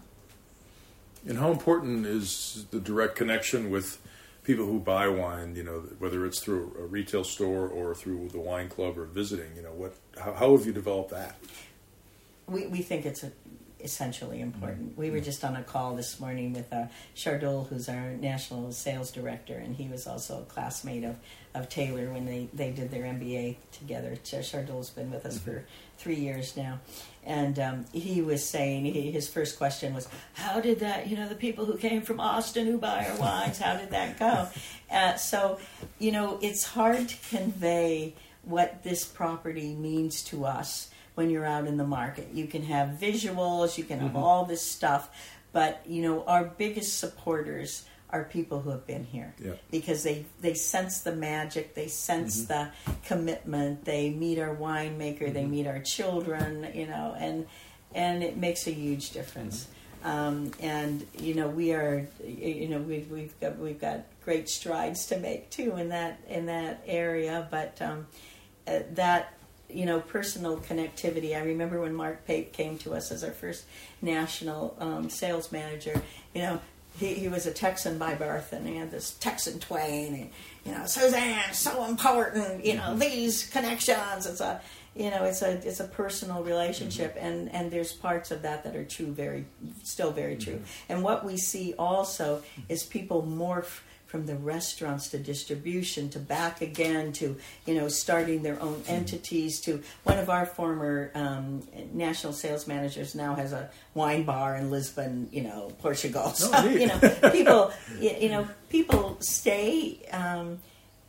And 1.27 1.37
how 1.37 1.51
important 1.51 2.05
is 2.05 2.65
the 2.71 2.79
direct 2.79 3.15
connection 3.15 3.69
with 3.69 3.99
people 4.43 4.65
who 4.65 4.79
buy 4.79 5.07
wine? 5.09 5.55
You 5.55 5.63
know, 5.63 5.79
whether 5.99 6.25
it's 6.25 6.39
through 6.39 6.75
a 6.79 6.85
retail 6.85 7.23
store 7.23 7.67
or 7.67 7.93
through 7.93 8.29
the 8.29 8.39
wine 8.39 8.69
club 8.69 8.97
or 8.97 9.05
visiting. 9.05 9.55
You 9.55 9.63
know, 9.63 9.73
what? 9.73 9.95
How, 10.17 10.33
how 10.33 10.57
have 10.57 10.65
you 10.65 10.71
developed 10.73 11.11
that? 11.11 11.35
we, 12.47 12.65
we 12.67 12.81
think 12.81 13.05
it's 13.05 13.23
a, 13.23 13.31
essentially 13.83 14.41
important. 14.41 14.97
We 14.97 15.11
were 15.11 15.19
just 15.19 15.43
on 15.43 15.55
a 15.55 15.63
call 15.63 15.95
this 15.95 16.19
morning 16.19 16.53
with 16.53 16.71
uh, 16.71 16.87
Chardol, 17.15 17.67
who's 17.67 17.89
our 17.89 18.11
national 18.11 18.71
sales 18.71 19.11
director, 19.11 19.55
and 19.55 19.75
he 19.75 19.87
was 19.87 20.07
also 20.07 20.39
a 20.39 20.45
classmate 20.45 21.03
of, 21.03 21.15
of 21.53 21.69
Taylor 21.69 22.11
when 22.11 22.25
they, 22.25 22.49
they 22.53 22.71
did 22.71 22.91
their 22.91 23.03
MBA 23.03 23.57
together. 23.71 24.17
Chardol's 24.23 24.89
been 24.89 25.11
with 25.11 25.25
us 25.25 25.39
for 25.39 25.65
three 25.97 26.15
years 26.15 26.57
now. 26.57 26.79
And 27.23 27.59
um, 27.59 27.85
he 27.93 28.21
was 28.21 28.43
saying, 28.43 28.85
he, 28.85 29.11
his 29.11 29.29
first 29.29 29.57
question 29.57 29.93
was, 29.93 30.07
How 30.33 30.59
did 30.59 30.79
that, 30.79 31.07
you 31.07 31.15
know, 31.15 31.29
the 31.29 31.35
people 31.35 31.65
who 31.65 31.77
came 31.77 32.01
from 32.01 32.19
Austin 32.19 32.65
who 32.65 32.77
buy 32.77 33.05
our 33.07 33.17
wines, 33.17 33.59
how 33.59 33.77
did 33.77 33.91
that 33.91 34.19
go? 34.19 34.47
Uh, 34.91 35.15
so, 35.15 35.57
you 35.99 36.11
know, 36.11 36.37
it's 36.41 36.65
hard 36.65 37.07
to 37.07 37.15
convey 37.29 38.13
what 38.43 38.83
this 38.83 39.05
property 39.05 39.73
means 39.73 40.21
to 40.21 40.43
us 40.43 40.89
when 41.15 41.29
you're 41.29 41.45
out 41.45 41.67
in 41.67 41.77
the 41.77 41.85
market. 41.87 42.29
You 42.33 42.47
can 42.47 42.63
have 42.63 42.97
visuals, 42.99 43.77
you 43.77 43.83
can 43.83 43.99
have 43.99 44.15
all 44.15 44.45
this 44.45 44.61
stuff, 44.61 45.09
but 45.51 45.81
you 45.85 46.01
know, 46.01 46.23
our 46.25 46.45
biggest 46.45 46.99
supporters 46.99 47.85
are 48.09 48.25
people 48.25 48.59
who 48.61 48.69
have 48.71 48.85
been 48.85 49.05
here 49.05 49.33
Yeah. 49.43 49.53
because 49.69 50.03
they 50.03 50.25
they 50.41 50.53
sense 50.53 51.01
the 51.01 51.15
magic, 51.15 51.75
they 51.75 51.87
sense 51.87 52.45
the 52.45 52.69
commitment, 53.05 53.85
they 53.85 54.09
meet 54.09 54.37
our 54.39 54.55
winemaker, 54.55 55.31
they 55.33 55.45
meet 55.45 55.67
our 55.67 55.79
children, 55.79 56.69
you 56.73 56.87
know, 56.87 57.15
and 57.17 57.47
and 57.93 58.23
it 58.23 58.37
makes 58.37 58.67
a 58.67 58.71
huge 58.71 59.11
difference. 59.11 59.67
Um, 60.03 60.51
and 60.59 61.05
you 61.19 61.35
know, 61.35 61.47
we 61.47 61.73
are, 61.73 62.07
you 62.25 62.67
know, 62.67 62.79
we've 62.79 63.09
we've 63.11 63.39
got 63.39 63.57
we've 63.59 63.79
got 63.79 64.05
great 64.25 64.49
strides 64.49 65.05
to 65.07 65.17
make 65.17 65.49
too 65.49 65.75
in 65.77 65.89
that 65.89 66.19
in 66.27 66.47
that 66.47 66.83
area, 66.87 67.47
but 67.51 67.81
um, 67.81 68.07
uh, 68.67 68.79
that 68.93 69.33
you 69.73 69.85
know 69.85 69.99
personal 69.99 70.57
connectivity. 70.57 71.35
I 71.35 71.43
remember 71.43 71.81
when 71.81 71.93
Mark 71.93 72.25
Pape 72.25 72.53
came 72.53 72.77
to 72.79 72.93
us 72.93 73.11
as 73.11 73.23
our 73.23 73.31
first 73.31 73.65
national 74.01 74.75
um, 74.79 75.09
sales 75.09 75.51
manager. 75.51 76.01
You 76.33 76.41
know, 76.41 76.61
he, 76.97 77.13
he 77.13 77.27
was 77.27 77.45
a 77.45 77.51
Texan 77.51 77.97
by 77.97 78.15
birth, 78.15 78.53
and 78.53 78.67
he 78.67 78.75
had 78.75 78.91
this 78.91 79.11
Texan 79.19 79.59
twang. 79.59 80.07
And, 80.07 80.29
you 80.65 80.71
know, 80.71 80.85
Suzanne, 80.85 81.53
so 81.53 81.85
important. 81.85 82.65
You 82.65 82.75
know, 82.75 82.83
mm-hmm. 82.83 82.99
these 82.99 83.49
connections. 83.49 84.25
It's 84.25 84.41
a 84.41 84.61
you 84.95 85.09
know, 85.09 85.23
it's 85.23 85.41
a 85.41 85.51
it's 85.65 85.79
a 85.79 85.85
personal 85.85 86.43
relationship, 86.43 87.15
mm-hmm. 87.15 87.25
and 87.25 87.53
and 87.53 87.71
there's 87.71 87.93
parts 87.93 88.31
of 88.31 88.41
that 88.41 88.63
that 88.65 88.75
are 88.75 88.83
true, 88.83 89.07
very 89.07 89.45
still 89.83 90.11
very 90.11 90.35
true. 90.35 90.55
Mm-hmm. 90.55 90.93
And 90.93 91.03
what 91.03 91.23
we 91.23 91.37
see 91.37 91.73
also 91.79 92.43
is 92.67 92.83
people 92.83 93.23
morph 93.23 93.79
from 94.11 94.25
the 94.25 94.35
restaurants 94.35 95.07
to 95.07 95.17
distribution 95.17 96.09
to 96.09 96.19
back 96.19 96.59
again 96.61 97.13
to 97.13 97.37
you 97.65 97.73
know 97.73 97.87
starting 97.87 98.43
their 98.43 98.61
own 98.61 98.83
entities 98.85 99.61
to 99.61 99.81
one 100.03 100.19
of 100.19 100.29
our 100.29 100.45
former 100.45 101.09
um, 101.15 101.65
national 101.93 102.33
sales 102.33 102.67
managers 102.67 103.15
now 103.15 103.33
has 103.35 103.53
a 103.53 103.69
wine 103.93 104.23
bar 104.23 104.57
in 104.57 104.69
Lisbon 104.69 105.29
you 105.31 105.41
know 105.41 105.71
Portugal 105.79 106.27
so 106.33 106.51
neat. 106.67 106.81
you 106.81 106.87
know 106.87 106.99
people 107.31 107.71
y- 108.01 108.17
you 108.19 108.27
know 108.27 108.45
people 108.67 109.15
stay 109.21 109.97
um, 110.11 110.59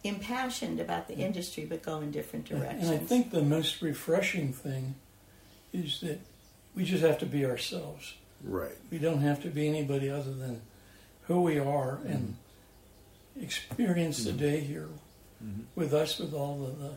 impassioned 0.04 0.78
about 0.78 1.08
the 1.08 1.14
industry 1.16 1.64
but 1.64 1.82
go 1.82 1.98
in 2.00 2.12
different 2.12 2.44
directions 2.44 2.88
And 2.88 3.00
I 3.00 3.02
think 3.04 3.32
the 3.32 3.42
most 3.42 3.82
refreshing 3.82 4.52
thing 4.52 4.94
is 5.72 6.00
that 6.02 6.20
we 6.76 6.84
just 6.84 7.02
have 7.02 7.18
to 7.18 7.26
be 7.26 7.44
ourselves. 7.44 8.14
Right. 8.44 8.76
We 8.90 8.98
don't 8.98 9.20
have 9.22 9.42
to 9.42 9.48
be 9.48 9.66
anybody 9.68 10.08
other 10.08 10.32
than 10.32 10.62
who 11.22 11.42
we 11.42 11.58
are 11.58 11.98
and 12.06 12.36
experience 13.40 14.24
the 14.24 14.30
mm-hmm. 14.30 14.38
day 14.38 14.60
here 14.60 14.88
mm-hmm. 15.42 15.62
with 15.74 15.92
us, 15.94 16.18
with 16.18 16.34
all 16.34 16.58
the, 16.58 16.84
the, 16.84 16.92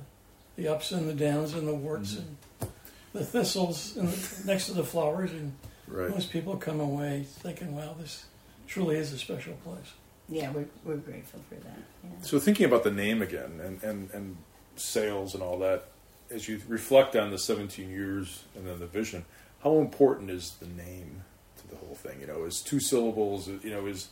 the 0.64 0.68
ups 0.68 0.92
and 0.92 1.08
the 1.08 1.14
downs 1.14 1.54
and 1.54 1.68
the 1.68 1.76
warts 1.76 2.16
mm-hmm. 2.16 2.62
and 2.62 2.72
the 3.14 3.26
thistles 3.26 3.96
and 3.98 4.10
the, 4.10 4.48
next 4.52 4.68
to 4.68 4.74
the 4.74 4.84
flowers. 4.84 5.32
And 5.32 5.54
Right. 5.88 6.10
most 6.10 6.32
people 6.32 6.58
come 6.58 6.80
away 6.80 7.26
thinking, 7.28 7.76
wow, 7.76 7.96
this 8.00 8.26
truly 8.68 8.98
is 8.98 9.14
a 9.14 9.18
special 9.18 9.54
place. 9.64 9.94
yeah 10.28 10.52
we're, 10.52 10.66
we're 10.84 10.98
grateful 10.98 11.40
for 11.48 11.56
that 11.56 11.78
yeah. 12.04 12.10
So 12.22 12.40
thinking 12.40 12.66
about 12.66 12.84
the 12.84 12.92
name 12.92 13.22
again 13.22 13.62
and, 13.64 13.84
and, 13.84 14.10
and 14.12 14.38
sales 14.76 15.36
and 15.36 15.44
all 15.44 15.60
that, 15.60 15.86
as 16.32 16.50
you 16.50 16.60
reflect 16.68 17.16
on 17.16 17.30
the 17.30 17.38
17 17.38 17.90
years 17.90 18.44
and 18.56 18.66
then 18.66 18.80
the 18.80 18.88
vision, 18.88 19.26
how 19.64 19.78
important 19.78 20.32
is 20.32 20.56
the 20.60 20.68
name 20.68 21.24
to 21.58 21.68
the 21.68 21.76
whole 21.76 21.96
thing? 21.96 22.20
You 22.22 22.28
know, 22.28 22.44
is 22.46 22.62
two 22.62 22.80
syllables, 22.80 23.48
you 23.48 23.70
know, 23.70 23.86
is 23.86 24.10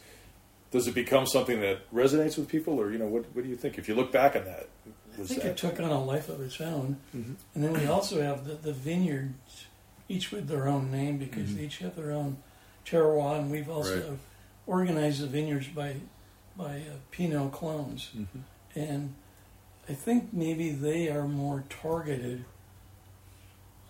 does 0.74 0.88
it 0.88 0.96
become 0.96 1.28
something 1.28 1.62
that 1.62 1.90
resonates 1.94 2.36
with 2.36 2.48
people 2.48 2.80
or, 2.82 2.92
you 2.92 2.98
know, 2.98 3.06
what, 3.06 3.26
what 3.36 3.44
do 3.44 3.50
you 3.50 3.56
think? 3.56 3.78
If 3.78 3.88
you 3.88 3.94
look 3.94 4.12
back 4.12 4.36
on 4.36 4.44
that, 4.46 4.68
I 5.14 5.24
think 5.24 5.44
that, 5.44 5.52
it 5.52 5.58
took 5.58 5.80
on 5.80 5.86
a 5.92 6.04
life 6.04 6.30
of 6.30 6.42
its 6.42 6.60
own. 6.60 6.98
Mhm. 7.16 7.36
And 7.54 7.64
then 7.64 7.74
we 7.74 7.86
also 7.86 8.20
have 8.24 8.46
the, 8.46 8.56
the 8.56 8.74
vineyards, 8.74 9.66
each 10.10 10.32
with 10.32 10.48
their 10.48 10.68
own 10.68 10.90
name 10.92 11.20
because 11.20 11.50
Mhm. 11.52 11.56
they 11.58 11.64
each 11.66 11.78
have 11.78 11.96
their 11.96 12.12
own 12.12 12.38
terroir. 12.88 13.38
And 13.40 13.52
we've 13.52 13.70
also 13.70 14.10
Right. 14.10 14.20
organized 14.66 15.22
the 15.22 15.28
vineyards 15.28 15.68
by, 15.68 15.98
by 16.58 16.78
uh, 16.78 16.96
Pinot 17.12 17.52
clones. 17.52 18.10
Mhm. 18.18 18.26
And 18.76 19.14
I 19.88 19.94
think 19.94 20.34
maybe 20.34 20.72
they 20.72 21.08
are 21.08 21.28
more 21.28 21.66
targeted 21.70 22.46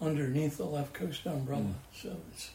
underneath 0.02 0.58
the 0.58 0.66
left 0.66 0.94
coast 0.94 1.26
umbrella. 1.26 1.64
Mm. 1.64 1.74
So 2.02 2.18
it's 2.34 2.52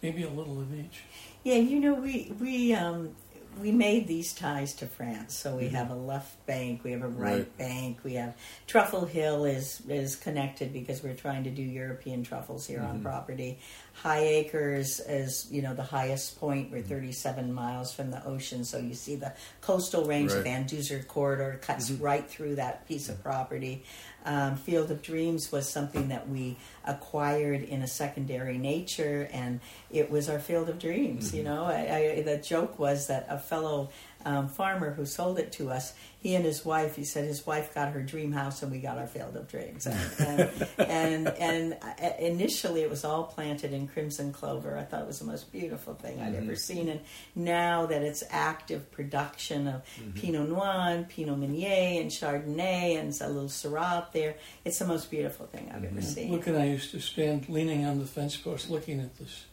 maybe 0.00 0.22
a 0.22 0.30
little 0.30 0.60
of 0.60 0.72
each. 0.72 1.00
Yeah, 1.42 1.56
you 1.56 1.80
know, 1.80 1.94
we 1.94 2.32
we 2.38 2.72
um, 2.72 3.16
we 3.60 3.70
made 3.72 4.06
these 4.06 4.32
ties 4.32 4.74
to 4.74 4.86
France. 4.86 5.34
So 5.34 5.56
we 5.56 5.64
Mhm. 5.64 5.72
have 5.72 5.90
a 5.90 5.94
left 5.94 6.44
bank, 6.46 6.82
we 6.84 6.92
have 6.92 7.02
a 7.02 7.08
right, 7.08 7.32
Right. 7.38 7.58
bank, 7.58 7.98
we 8.04 8.14
have 8.14 8.34
Truffle 8.66 9.06
Hill 9.06 9.44
is 9.44 9.82
is 9.88 10.16
connected 10.16 10.72
because 10.72 11.02
we're 11.02 11.14
trying 11.14 11.44
to 11.44 11.50
do 11.50 11.62
European 11.62 12.22
truffles 12.22 12.66
here 12.66 12.80
on 12.82 12.98
Mhm. 12.98 13.02
property. 13.02 13.58
High 13.94 14.20
Acres 14.20 15.00
is 15.00 15.46
you 15.50 15.62
know 15.62 15.72
the 15.74 15.82
highest 15.84 16.38
point. 16.38 16.66
Mm-hmm. 16.66 16.76
We're 16.76 16.82
37 16.82 17.52
miles 17.52 17.92
from 17.94 18.10
the 18.10 18.24
ocean, 18.26 18.64
so 18.64 18.78
you 18.78 18.94
see 18.94 19.16
the 19.16 19.32
coastal 19.60 20.04
range. 20.04 20.30
The 20.32 20.36
Right. 20.38 20.44
Van 20.44 20.64
Duzer 20.66 21.06
corridor 21.06 21.58
cuts 21.62 21.90
Mhm. 21.90 22.02
right 22.02 22.28
through 22.28 22.56
that 22.56 22.86
piece 22.88 23.08
of 23.08 23.22
property. 23.22 23.84
Um, 24.26 24.56
Field 24.56 24.90
of 24.90 25.02
Dreams 25.02 25.52
was 25.52 25.68
something 25.68 26.08
that 26.08 26.28
we 26.28 26.56
acquired 26.86 27.62
in 27.62 27.82
a 27.82 27.86
secondary 27.86 28.56
nature, 28.58 29.28
and 29.32 29.60
it 29.90 30.10
was 30.10 30.28
our 30.30 30.38
field 30.38 30.68
of 30.70 30.78
dreams. 30.78 31.34
You 31.34 31.42
know, 31.42 31.64
I, 31.64 32.16
I, 32.18 32.22
the 32.22 32.38
joke 32.38 32.78
was 32.78 33.06
that 33.08 33.26
a 33.28 33.38
fellow 33.38 33.90
um, 34.24 34.48
farmer 34.48 34.92
who 34.92 35.06
sold 35.06 35.38
it 35.38 35.52
to 35.52 35.70
us, 35.70 35.94
he 36.18 36.34
and 36.34 36.44
his 36.44 36.64
wife, 36.64 36.96
he 36.96 37.04
said 37.04 37.24
his 37.24 37.46
wife 37.46 37.74
got 37.74 37.92
her 37.92 38.00
dream 38.00 38.32
house 38.32 38.62
and 38.62 38.72
we 38.72 38.78
got 38.78 38.96
our 38.96 39.06
field 39.06 39.36
of 39.36 39.46
dreams. 39.46 39.86
And, 39.86 40.00
and, 40.18 40.68
and, 40.78 41.28
and 41.28 41.76
uh, 41.82 42.10
initially 42.18 42.80
it 42.80 42.88
was 42.88 43.04
all 43.04 43.24
planted 43.24 43.74
in 43.74 43.86
crimson 43.88 44.32
clover. 44.32 44.78
I 44.78 44.84
thought 44.84 45.02
it 45.02 45.06
was 45.06 45.18
the 45.18 45.26
most 45.26 45.52
beautiful 45.52 45.92
thing 45.92 46.20
I'd 46.20 46.34
ever 46.34 46.56
seen. 46.56 46.88
And 46.88 47.00
now 47.34 47.84
that 47.86 48.02
it's 48.02 48.24
active 48.30 48.90
production 48.90 49.68
of 49.68 49.82
Pinot 50.14 50.48
Noir 50.48 50.64
and 50.64 51.08
Pinot 51.08 51.38
Meunier 51.38 52.00
and 52.00 52.10
Chardonnay 52.10 52.98
and 52.98 53.14
a 53.20 53.28
little 53.28 53.50
Syrah 53.50 53.98
up 53.98 54.12
there, 54.14 54.36
it's 54.64 54.78
the 54.78 54.86
most 54.86 55.10
beautiful 55.10 55.44
thing 55.44 55.70
I've 55.74 55.84
ever 55.84 56.00
seen. 56.00 56.32
Look, 56.32 56.46
and 56.46 56.56
I 56.56 56.66
used 56.66 56.90
to 56.92 57.00
stand 57.00 57.50
leaning 57.50 57.84
on 57.84 57.98
the 57.98 58.06
fence 58.06 58.34
post 58.36 58.70
looking 58.70 59.00
at 59.00 59.14
this 59.18 59.44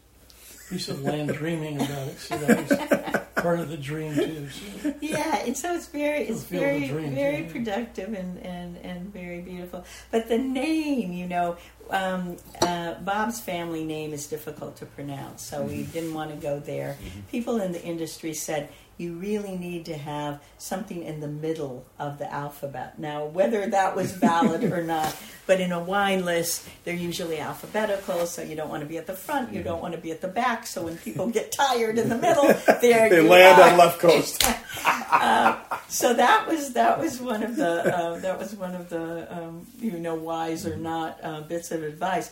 piece 0.70 0.88
of 0.88 1.04
land, 1.04 1.34
dreaming 1.34 1.76
about 1.76 2.08
it. 2.08 2.18
So 2.18 2.38
that 2.38 2.70
was 2.70 3.01
part 3.42 3.60
of 3.60 3.70
the 3.70 3.78
dream 3.78 4.16
too. 4.16 4.50
So. 4.50 4.94
yeah, 5.02 5.40
and 5.46 5.58
so 5.58 5.74
it's 5.76 5.88
very, 5.88 6.24
it's 6.28 6.44
very, 6.44 6.88
very 6.90 7.44
yeah. 7.44 7.52
productive 7.52 8.14
and, 8.14 8.38
and, 8.40 8.78
and 8.78 9.14
very 9.14 9.42
beautiful. 9.42 9.86
But 10.12 10.30
the 10.30 10.38
name, 10.38 11.12
you 11.14 11.28
know, 11.28 11.58
um, 11.90 12.38
uh, 12.62 12.96
Bob's 12.96 13.40
family 13.42 13.84
name 13.84 14.14
is 14.14 14.28
difficult 14.28 14.78
to 14.78 14.86
pronounce, 14.86 15.42
so 15.42 15.64
we 15.64 15.82
Mm-hmm. 15.82 15.92
didn't 15.92 16.14
want 16.14 16.32
to 16.32 16.38
go 16.38 16.60
there. 16.60 16.98
People 17.32 17.60
in 17.60 17.72
the 17.72 17.84
industry 17.84 18.34
said 18.34 18.70
you 19.02 19.14
really 19.16 19.58
need 19.58 19.86
to 19.86 19.98
have 19.98 20.40
something 20.58 21.02
in 21.04 21.20
the 21.20 21.28
middle 21.28 21.86
of 21.98 22.20
the 22.20 22.32
alphabet. 22.32 23.00
Now, 23.00 23.26
whether 23.26 23.66
that 23.68 23.96
was 23.96 24.12
valid 24.30 24.64
or 24.66 24.84
not, 24.84 25.16
but 25.48 25.60
in 25.60 25.72
a 25.72 25.80
wine 25.80 26.24
list, 26.24 26.68
they're 26.84 26.94
usually 26.94 27.40
alphabetical, 27.40 28.26
so 28.28 28.42
you 28.44 28.56
don't 28.56 28.70
want 28.70 28.84
to 28.84 28.88
be 28.88 28.98
at 28.98 29.08
the 29.08 29.14
front, 29.14 29.48
Mm-hmm. 29.48 29.56
you 29.58 29.64
don't 29.64 29.82
want 29.82 29.94
to 29.96 30.00
be 30.00 30.12
at 30.12 30.22
the 30.22 30.28
back. 30.28 30.68
So 30.68 30.84
when 30.84 30.98
people 30.98 31.28
get 31.30 31.52
tired 31.52 31.98
in 31.98 32.10
the 32.10 32.18
middle, 32.18 32.48
there 32.82 33.10
They 33.10 33.22
land 33.22 33.60
are. 33.60 33.72
on 33.72 33.78
left 33.78 34.00
coast. 34.00 34.44
so 35.90 36.14
that 36.14 36.48
was 36.48 36.74
that 36.74 37.00
was 37.00 37.20
one 37.20 37.44
of 37.44 37.56
the 37.56 37.96
uh, 37.98 38.20
that 38.20 38.38
was 38.38 38.56
one 38.56 38.76
of 38.76 38.90
the 38.90 39.28
um, 39.36 39.66
you 39.80 39.92
know 40.00 40.16
wise 40.16 40.66
or 40.66 40.76
not 40.78 41.20
uh, 41.24 41.42
bits 41.42 41.72
of 41.72 41.84
advice. 41.84 42.32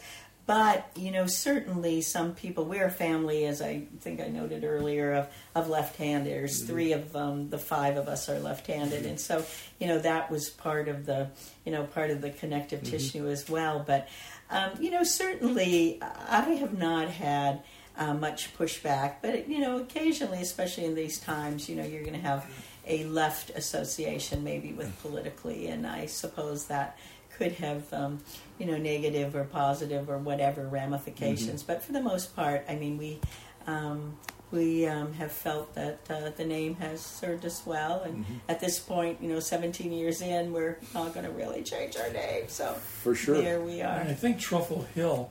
But 0.49 0.89
you 0.95 1.11
know, 1.11 1.27
certainly 1.27 2.01
some 2.01 2.33
people. 2.33 2.65
We're 2.65 2.87
a 2.87 2.89
family, 2.89 3.45
as 3.45 3.61
I 3.61 3.83
think 3.99 4.19
I 4.19 4.29
noted 4.29 4.63
earlier, 4.63 5.13
of 5.13 5.27
of 5.53 5.69
left-handers. 5.69 6.63
Three 6.63 6.91
of 6.93 7.15
um, 7.15 7.51
the 7.51 7.59
five 7.59 7.97
of 7.97 8.07
us 8.07 8.27
are 8.29 8.39
left-handed, 8.39 9.05
and 9.05 9.19
so 9.19 9.45
you 9.77 9.85
know 9.85 9.99
that 9.99 10.31
was 10.31 10.49
part 10.49 10.87
of 10.87 11.05
the 11.05 11.29
you 11.65 11.71
know 11.71 11.83
part 11.83 12.09
of 12.09 12.21
the 12.21 12.31
connective 12.31 12.81
tissue 12.81 13.27
as 13.27 13.47
well. 13.47 13.83
But 13.85 14.07
um, 14.49 14.71
you 14.79 14.89
know, 14.89 15.03
certainly 15.03 15.99
I 16.01 16.41
have 16.41 16.75
not 16.75 17.09
had 17.09 17.61
uh, 17.95 18.15
much 18.15 18.57
pushback, 18.57 19.17
but 19.21 19.47
you 19.47 19.59
know, 19.59 19.77
occasionally, 19.77 20.41
especially 20.41 20.85
in 20.85 20.95
these 20.95 21.19
times, 21.19 21.69
you 21.69 21.75
know, 21.75 21.85
you're 21.85 22.01
going 22.01 22.19
to 22.19 22.27
have 22.27 22.43
a 22.87 23.03
left 23.03 23.51
association 23.51 24.43
maybe 24.43 24.73
with 24.73 24.99
politically, 25.03 25.67
and 25.67 25.85
I 25.85 26.07
suppose 26.07 26.65
that 26.65 26.97
could 27.37 27.51
have 27.53 27.93
um, 27.93 28.19
you 28.59 28.65
know 28.65 28.77
negative 28.77 29.35
or 29.35 29.45
positive 29.45 30.09
or 30.09 30.17
whatever 30.17 30.67
ramifications. 30.67 31.63
But 31.63 31.81
for 31.81 31.93
the 31.93 32.01
most 32.01 32.35
part, 32.35 32.65
I 32.69 32.75
mean, 32.75 32.97
we. 32.97 33.19
Um, 33.67 34.17
we 34.51 34.87
um, 34.87 35.13
have 35.13 35.31
felt 35.31 35.75
that 35.75 35.99
uh, 36.09 36.31
the 36.35 36.43
name 36.43 36.75
has 36.77 37.01
served 37.01 37.45
us 37.45 37.61
well, 37.65 38.01
and 38.01 38.25
at 38.47 38.59
this 38.59 38.79
point, 38.79 39.21
you 39.21 39.29
know, 39.29 39.39
17 39.39 39.91
years 39.91 40.21
in, 40.21 40.51
we're 40.51 40.79
not 40.93 41.13
going 41.13 41.25
to 41.25 41.31
really 41.31 41.61
change 41.61 41.95
our 41.97 42.09
name. 42.09 42.45
So 42.47 42.73
For 42.73 43.13
sure. 43.13 43.35
here 43.35 43.61
we 43.61 43.81
are. 43.81 43.99
And 43.99 44.09
I 44.09 44.13
think 44.13 44.39
Truffle 44.39 44.87
Hill, 44.95 45.29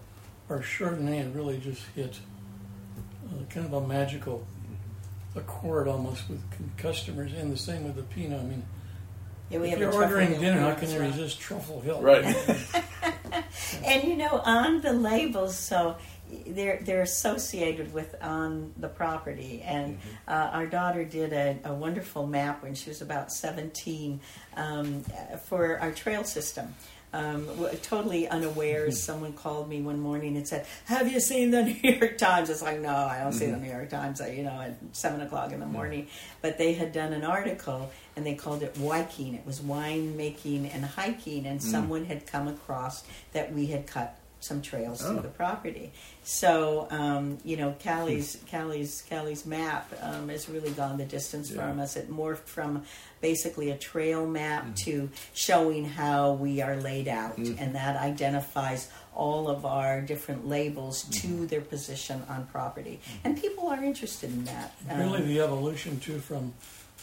our 0.49 0.61
Chardonnay, 0.61 1.19
had 1.19 1.35
really 1.35 1.59
just 1.59 1.83
hit 1.97 2.21
uh, 3.29 3.45
kind 3.51 3.67
of 3.67 3.73
a 3.73 3.87
magical 3.87 4.47
accord 5.35 5.89
almost 5.89 6.29
with 6.29 6.41
customers, 6.77 7.33
and 7.33 7.53
the 7.53 7.57
same 7.57 7.85
with 7.85 7.97
the 7.97 8.03
Pinot. 8.03 8.41
I 8.41 8.45
mean, 8.45 8.63
Yeah, 9.51 9.59
we 9.61 9.67
if 9.67 9.71
have 9.73 9.81
you're 9.81 9.91
a 9.91 9.95
ordering 9.95 10.29
Hill 10.29 10.41
dinner, 10.41 10.61
how 10.61 10.75
can 10.75 10.91
you 10.91 11.01
resist 11.01 11.41
Truffle 11.41 11.81
Hill? 11.81 12.01
Right. 12.03 12.35
And 13.85 14.05
you 14.05 14.17
know, 14.17 14.41
on 14.45 14.81
the 14.81 14.93
labels, 14.93 15.57
so 15.57 15.97
they're 16.47 16.81
they're 16.83 17.03
associated 17.03 17.93
with 17.93 18.15
on 18.23 18.73
the 18.77 18.89
property. 18.89 19.63
And 19.65 19.99
uh, 20.27 20.51
our 20.53 20.67
daughter 20.67 21.05
did 21.05 21.33
a, 21.33 21.59
a 21.65 21.75
wonderful 21.75 22.27
map 22.27 22.63
when 22.63 22.75
she 22.75 22.91
was 22.91 23.03
about 23.03 23.33
seventeen 23.33 24.21
um, 24.57 25.05
for 25.47 25.79
our 25.81 25.93
trail 25.93 26.25
system. 26.25 26.75
Um, 27.11 27.47
w- 27.47 27.75
totally 27.79 28.29
unawares, 28.29 29.03
someone 29.03 29.33
called 29.33 29.67
me 29.67 29.81
one 29.81 29.99
morning 29.99 30.37
and 30.37 30.47
said, 30.47 30.67
"Have 30.85 31.11
you 31.11 31.21
seen 31.21 31.51
the 31.51 31.63
New 31.83 31.91
York 31.91 32.19
Times?" 32.19 32.51
It's 32.51 32.63
like, 32.63 32.81
"No, 32.81 32.95
I 32.95 33.21
don't 33.21 33.33
see 33.33 33.47
the 33.47 33.57
New 33.57 33.71
York 33.71 33.89
Times." 33.89 34.21
I, 34.21 34.29
you 34.29 34.43
know, 34.43 34.61
at 34.61 34.77
seven 34.93 35.23
o'clock 35.23 35.53
in 35.53 35.61
the 35.61 35.67
morning. 35.67 36.07
But 36.43 36.59
they 36.59 36.75
had 36.75 36.93
done 36.93 37.13
an 37.15 37.25
article 37.25 37.91
and 38.19 38.27
they 38.27 38.35
called 38.35 38.63
it 38.65 38.77
Wiking. 38.77 39.35
It 39.35 39.47
was 39.47 39.63
wine 39.63 40.17
making 40.17 40.67
and 40.67 40.85
hiking, 40.85 41.47
and 41.47 41.63
someone 41.63 42.05
had 42.05 42.27
come 42.27 42.49
across 42.49 43.05
that 43.33 43.53
we 43.55 43.67
had 43.67 43.87
cut 43.87 44.19
some 44.41 44.63
trails 44.63 45.03
Oh. 45.05 45.13
through 45.13 45.23
the 45.23 45.29
property. 45.29 45.91
So 46.23 46.87
um, 46.91 47.39
you 47.45 47.57
know, 47.57 47.75
Callie's 47.83 48.39
Callie's 48.51 49.03
Callie's 49.11 49.45
map 49.47 49.93
um, 50.01 50.29
has 50.29 50.49
really 50.49 50.71
gone 50.71 50.97
the 50.99 51.05
distance 51.05 51.51
Yeah. 51.51 51.57
from 51.69 51.81
us. 51.81 51.97
It 51.97 52.09
morphed 52.11 52.47
from 52.47 52.83
basically 53.21 53.71
a 53.71 53.77
trail 53.79 54.27
map 54.27 54.77
to 54.85 55.11
showing 55.35 55.85
how 55.85 56.33
we 56.35 56.61
are 56.63 56.77
laid 56.77 57.09
out, 57.09 57.37
and 57.39 57.75
that 57.75 57.97
identifies 57.97 58.89
all 59.13 59.49
of 59.49 59.65
our 59.67 60.01
different 60.01 60.47
labels 60.47 61.03
to 61.21 61.45
their 61.47 61.61
position 61.61 62.23
on 62.29 62.47
property. 62.47 63.01
And 63.25 63.37
people 63.41 63.67
are 63.69 63.83
interested 63.83 64.31
in 64.31 64.45
that. 64.45 64.73
Um, 64.89 65.01
Really, 65.01 65.23
the 65.23 65.41
evolution 65.41 65.99
too 65.99 66.21
from 66.21 66.53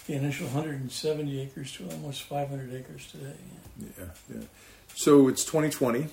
the 0.07 0.13
initial 0.13 0.47
170 0.47 1.41
acres 1.41 1.71
to 1.73 1.89
almost 1.89 2.23
500 2.23 2.73
acres 2.73 3.07
today. 3.11 3.33
Yeah, 3.79 4.05
yeah. 4.33 4.41
So 4.93 5.27
it's 5.27 5.43
2020, 5.43 6.07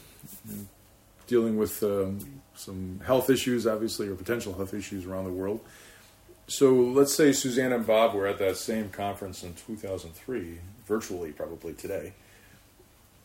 dealing 1.26 1.56
with 1.56 1.82
um, 1.82 2.40
some 2.54 3.00
health 3.04 3.30
issues, 3.30 3.66
obviously, 3.66 4.08
or 4.08 4.14
potential 4.14 4.54
health 4.54 4.74
issues 4.74 5.06
around 5.06 5.24
the 5.24 5.30
world. 5.30 5.60
So 6.46 6.74
let's 6.74 7.14
say 7.14 7.32
Suzanne 7.32 7.72
and 7.72 7.86
Bob 7.86 8.14
were 8.14 8.26
at 8.26 8.38
that 8.38 8.56
same 8.56 8.90
conference 8.90 9.42
in 9.42 9.54
2003, 9.54 10.58
virtually 10.86 11.32
probably 11.32 11.72
today. 11.72 12.12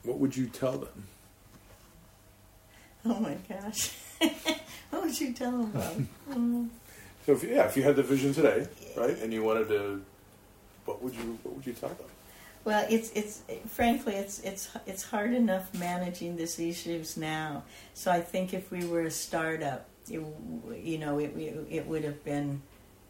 What 0.03 0.19
would 0.19 0.37
you 0.37 0.47
tell 0.47 0.77
them? 0.77 1.03
Oh 3.05 3.19
my 3.19 3.37
gosh. 3.49 3.93
what 4.89 5.03
would 5.03 5.19
you 5.19 5.33
tell 5.33 5.51
them 5.51 5.71
about? 5.73 5.95
Mm. 6.27 6.67
So 7.25 7.33
if, 7.33 7.43
yeah, 7.43 7.65
if 7.65 7.75
you 7.75 7.83
had 7.83 7.95
the 7.95 8.03
vision 8.03 8.33
today, 8.33 8.67
right, 8.95 9.17
and 9.17 9.33
you 9.33 9.43
wanted 9.43 9.67
to, 9.69 10.01
what 10.87 11.03
would 11.03 11.13
you 11.13 11.37
what 11.43 11.55
would 11.55 11.67
you 11.67 11.73
tell 11.73 11.89
them? 11.89 12.07
Well, 12.63 12.85
it's 12.89 13.11
it's 13.11 13.43
frankly 13.69 14.15
it's 14.15 14.39
it's 14.39 14.69
it's 14.85 15.03
hard 15.03 15.33
enough 15.33 15.73
managing 15.73 16.35
these 16.35 16.59
issues 16.59 17.15
now. 17.17 17.63
So 17.93 18.11
I 18.11 18.21
think 18.21 18.53
if 18.53 18.71
we 18.71 18.85
were 18.85 19.03
a 19.03 19.11
startup, 19.11 19.85
it, 20.09 20.21
you 20.81 20.97
know, 20.97 21.19
it 21.19 21.31
it 21.69 21.85
would 21.87 22.03
have 22.03 22.23
been 22.23 22.61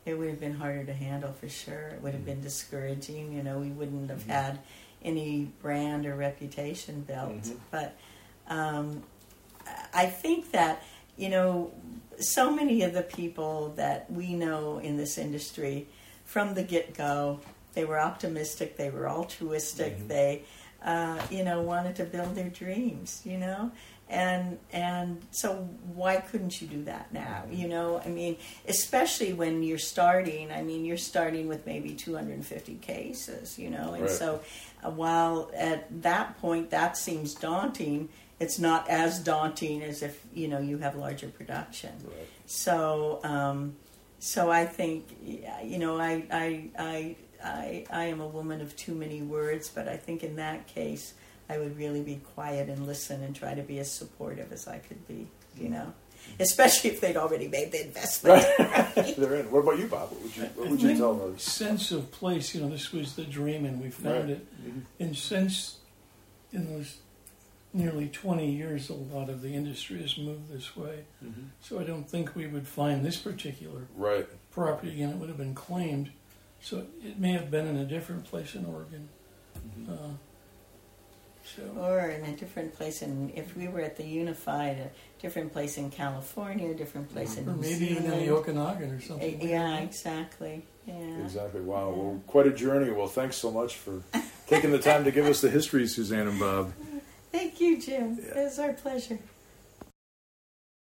it 0.06 0.18
would 0.18 0.30
have 0.30 0.40
been 0.40 0.54
harder 0.54 0.84
to 0.86 0.94
handle 0.94 1.34
for 1.34 1.50
sure. 1.50 1.90
It 1.96 2.02
would 2.02 2.14
have 2.14 2.26
been 2.26 2.42
discouraging. 2.42 3.34
You 3.34 3.44
know, 3.44 3.60
we 3.60 3.70
wouldn't 3.70 4.10
have 4.10 4.26
had 4.28 4.60
any 5.04 5.52
brand 5.62 6.06
or 6.06 6.16
reputation 6.16 7.02
built. 7.02 7.44
Mhm. 7.44 7.58
But 7.72 7.96
um, 8.48 9.04
I 9.94 10.06
think 10.06 10.52
that 10.52 10.84
you 11.18 11.30
know 11.30 11.72
so 12.20 12.52
many 12.52 12.84
of 12.84 12.94
the 12.94 13.04
people 13.04 13.74
that 13.76 14.12
we 14.12 14.34
know 14.34 14.80
in 14.80 14.98
this 14.98 15.18
industry 15.18 15.88
from 16.26 16.54
the 16.54 16.64
get 16.64 16.94
go 16.96 17.40
they 17.78 17.86
were 17.86 18.00
optimistic. 18.00 18.76
They 18.76 18.90
were 18.90 19.08
altruistic. 19.08 20.08
They 20.08 20.42
uh, 20.84 21.20
you 21.30 21.44
know 21.44 21.62
wanted 21.62 21.96
to 21.98 22.06
build 22.06 22.34
their 22.36 22.50
dreams 22.50 23.22
you 23.32 23.38
know? 23.38 23.72
And 24.10 24.58
and 24.72 25.22
so 25.32 25.48
why 26.02 26.16
couldn't 26.30 26.62
you 26.62 26.68
do 26.68 26.84
that 26.86 27.06
now 27.14 27.44
you 27.52 27.68
know? 27.68 28.02
I 28.06 28.10
mean 28.10 28.38
especially 28.68 29.34
when 29.34 29.64
you're 29.68 29.86
starting 29.96 30.46
i 30.52 30.62
mean 30.70 30.86
you're 30.86 31.06
starting 31.14 31.46
with 31.52 31.66
maybe 31.66 31.90
250 31.94 32.76
cases 32.94 33.60
you 33.60 33.70
know? 33.70 33.94
And 33.94 34.04
Right. 34.04 34.22
so 34.22 34.30
uh, 34.84 34.90
while 34.92 35.52
at 35.56 35.82
that 36.04 36.28
point 36.42 36.70
that 36.70 36.96
seems 36.98 37.30
daunting 37.50 38.10
it's 38.40 38.58
not 38.60 38.88
as 38.90 39.20
daunting 39.34 39.82
as 39.84 39.98
if 40.08 40.16
you 40.34 40.48
know 40.48 40.60
you 40.70 40.78
have 40.86 40.94
larger 40.96 41.30
production. 41.40 41.94
Right. 42.06 42.30
so 42.46 43.20
um, 43.24 43.76
so 44.20 44.42
I 44.52 44.66
think 44.66 45.00
you 45.64 45.80
know 45.84 46.00
I, 46.00 46.14
I 46.46 46.70
I 46.94 47.16
I 47.44 47.86
I 47.92 48.06
am 48.06 48.22
a 48.22 48.28
woman 48.28 48.62
of 48.62 48.76
too 48.76 48.96
many 48.96 49.22
words, 49.22 49.70
but 49.70 49.88
I 49.88 49.98
think 49.98 50.24
in 50.24 50.36
that 50.38 50.68
case 50.68 51.14
I 51.50 51.58
would 51.58 51.78
really 51.78 52.02
be 52.02 52.16
quiet 52.36 52.70
and 52.70 52.86
listen 52.86 53.24
and 53.24 53.36
try 53.36 53.54
to 53.54 53.62
be 53.62 53.80
as 53.80 53.92
supportive 53.92 54.52
as 54.52 54.68
I 54.68 54.78
could 54.80 55.08
be. 55.08 55.28
You 55.58 55.70
know, 55.70 55.78
mm-hmm. 55.94 56.42
especially 56.42 56.92
if 56.92 57.02
they'd 57.02 57.18
already 57.18 57.48
made 57.48 57.72
the 57.72 57.84
investment. 57.86 58.46
They're 59.18 59.36
in. 59.38 59.52
What 59.52 59.60
about 59.64 59.80
you, 59.80 59.88
Bob? 59.88 60.12
What 60.12 60.22
would 60.22 60.36
you 60.38 60.44
what 60.56 60.70
would 60.70 60.82
you 60.82 60.98
tell 60.98 61.16
them? 61.16 61.38
sense 61.40 61.92
of 61.92 62.12
place, 62.12 62.54
you 62.54 62.62
know, 62.62 62.70
this 62.70 62.92
was 62.92 63.16
the 63.16 63.24
dream 63.24 63.66
and 63.66 63.82
we 63.82 63.90
found 63.90 64.16
Right. 64.16 64.30
it. 64.30 64.62
Mm-hmm. 64.62 64.80
And 65.00 65.18
since 65.18 65.78
in 66.54 66.72
those 66.72 66.98
nearly 67.74 68.08
20 68.08 68.50
years, 68.52 68.90
a 68.90 68.94
lot 68.94 69.30
of 69.30 69.42
the 69.42 69.54
industry 69.54 70.02
has 70.02 70.18
moved 70.18 70.52
this 70.52 70.76
way. 70.78 71.06
Mm-hmm. 71.24 71.42
So 71.62 71.80
I 71.80 71.84
don't 71.84 72.08
think 72.10 72.36
we 72.36 72.46
would 72.48 72.68
find 72.68 73.04
this 73.06 73.18
particular 73.18 73.88
Right. 73.96 74.28
property 74.52 74.92
again. 74.92 75.10
It 75.10 75.16
would 75.18 75.30
have 75.30 75.38
been 75.38 75.56
claimed. 75.56 76.12
So 76.62 76.86
it 77.04 77.20
may 77.20 77.32
have 77.34 77.50
been 77.52 77.68
in 77.68 77.78
a 77.78 77.86
different 77.86 78.26
place 78.26 78.56
in 78.56 78.66
Oregon. 78.66 79.08
Mm-hmm. 79.58 79.94
Uh, 79.94 79.96
so 81.56 81.62
Or 81.80 82.10
in 82.10 82.26
a 82.26 82.36
different 82.36 82.74
place, 82.76 83.02
and 83.02 83.32
if 83.34 83.56
we 83.56 83.68
were 83.70 83.80
at 83.80 83.96
the 83.96 84.04
Unified, 84.04 84.78
a 84.78 84.90
different 85.22 85.54
place 85.54 85.78
in 85.78 85.90
California, 85.90 86.72
a 86.72 86.74
different 86.74 87.10
place 87.10 87.38
in 87.38 87.48
or 87.48 87.54
New 87.54 87.62
maybe 87.62 87.86
even 87.92 88.04
in 88.04 88.10
the 88.12 88.18
Zealand. 88.18 88.30
Okanagan 88.30 88.92
or 88.92 89.02
something. 89.02 89.42
Uh, 89.42 89.46
Yeah, 89.46 89.78
exactly. 89.80 90.66
Yeah. 90.86 90.94
Exactly. 91.24 91.62
Wow. 91.62 91.90
Well, 91.92 92.22
quite 92.28 92.48
a 92.48 92.54
journey. 92.54 92.92
Well, 92.92 93.08
thanks 93.08 93.38
so 93.38 93.50
much 93.52 93.76
for 93.78 94.02
taking 94.48 94.72
the 94.72 94.80
time 94.80 95.06
to 95.06 95.12
give 95.12 95.26
us 95.26 95.40
the 95.42 95.50
history, 95.50 95.88
Suzanne 95.88 96.28
and 96.28 96.40
Bob. 96.40 96.74
Thank 97.32 97.62
you, 97.62 97.80
Jim. 97.82 98.18
Yeah. 98.22 98.40
It 98.40 98.44
was 98.46 98.60
our 98.60 98.74
pleasure. 98.74 99.20